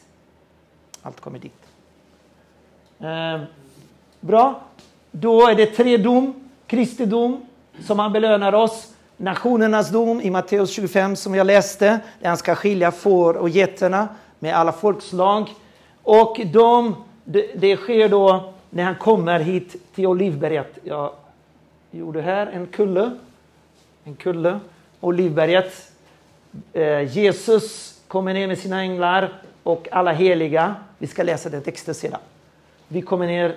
[1.02, 1.54] Allt kommer dit.
[3.00, 3.42] Eh,
[4.20, 4.62] bra.
[5.12, 6.50] Då är det tre dom.
[6.68, 7.46] Kristi dom,
[7.80, 8.94] som han belönar oss.
[9.18, 14.08] Nationernas dom i Matteus 25 som jag läste, där han ska skilja får och getterna
[14.40, 15.50] med alla folkslag.
[16.04, 20.78] Och de, det, det sker då när han kommer hit till Olivberget.
[20.84, 21.12] Jag
[21.92, 23.12] gjorde här en kulle.
[24.04, 24.60] En kulle.
[25.00, 25.92] Olivberget.
[26.74, 30.76] Eh, Jesus kommer ner med sina änglar och alla heliga.
[30.98, 32.20] Vi ska läsa den texten sedan.
[32.88, 33.56] Vi kommer ner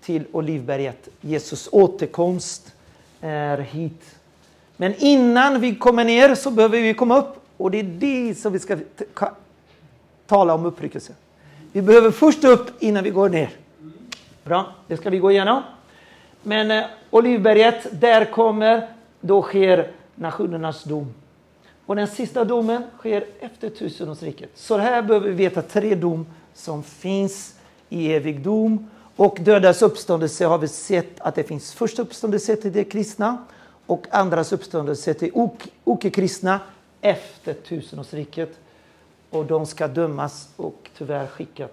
[0.00, 1.08] till Olivberget.
[1.20, 2.72] Jesus återkomst
[3.20, 4.16] är hit.
[4.76, 8.52] Men innan vi kommer ner så behöver vi komma upp och det är det som
[8.52, 8.76] vi ska
[10.26, 11.12] tala om uppryckelse.
[11.72, 13.50] Vi behöver först upp innan vi går ner.
[14.44, 15.62] Bra, det ska vi gå igenom.
[16.42, 18.88] Men eh, Olivberget, där kommer,
[19.20, 21.14] då sker nationernas dom.
[21.90, 24.50] Och den sista domen sker efter tusenårsriket.
[24.54, 27.54] Så här behöver vi veta tre dom som finns
[27.88, 28.90] i evig dom.
[29.16, 33.44] Och dödas uppståndelse har vi sett att det finns första uppståndelse till de kristna
[33.86, 35.30] och andras uppståndelse till
[35.84, 36.60] oke-kristna
[37.00, 38.50] efter tusenårsriket.
[39.30, 41.70] Och de ska dömas och tyvärr skickas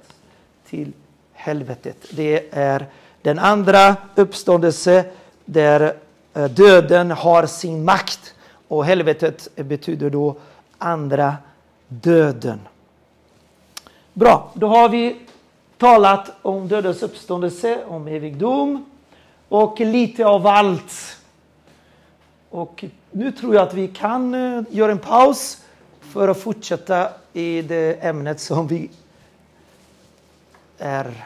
[0.69, 0.91] till
[1.33, 1.97] helvetet.
[2.09, 2.85] Det är
[3.21, 5.05] den andra uppståndelse
[5.45, 5.95] där
[6.33, 8.33] eh, döden har sin makt.
[8.67, 10.35] Och helvetet betyder då
[10.77, 11.37] andra
[11.87, 12.59] döden.
[14.13, 15.15] Bra, då har vi
[15.77, 18.85] talat om dödens uppståndelse, om evig dom
[19.49, 21.17] och lite av allt.
[22.49, 25.61] Och nu tror jag att vi kan eh, göra en paus
[26.01, 28.89] för att fortsätta i det ämnet som vi
[30.77, 31.25] är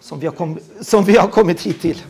[0.00, 2.02] som vi har, kom, som vi har kommit hit till.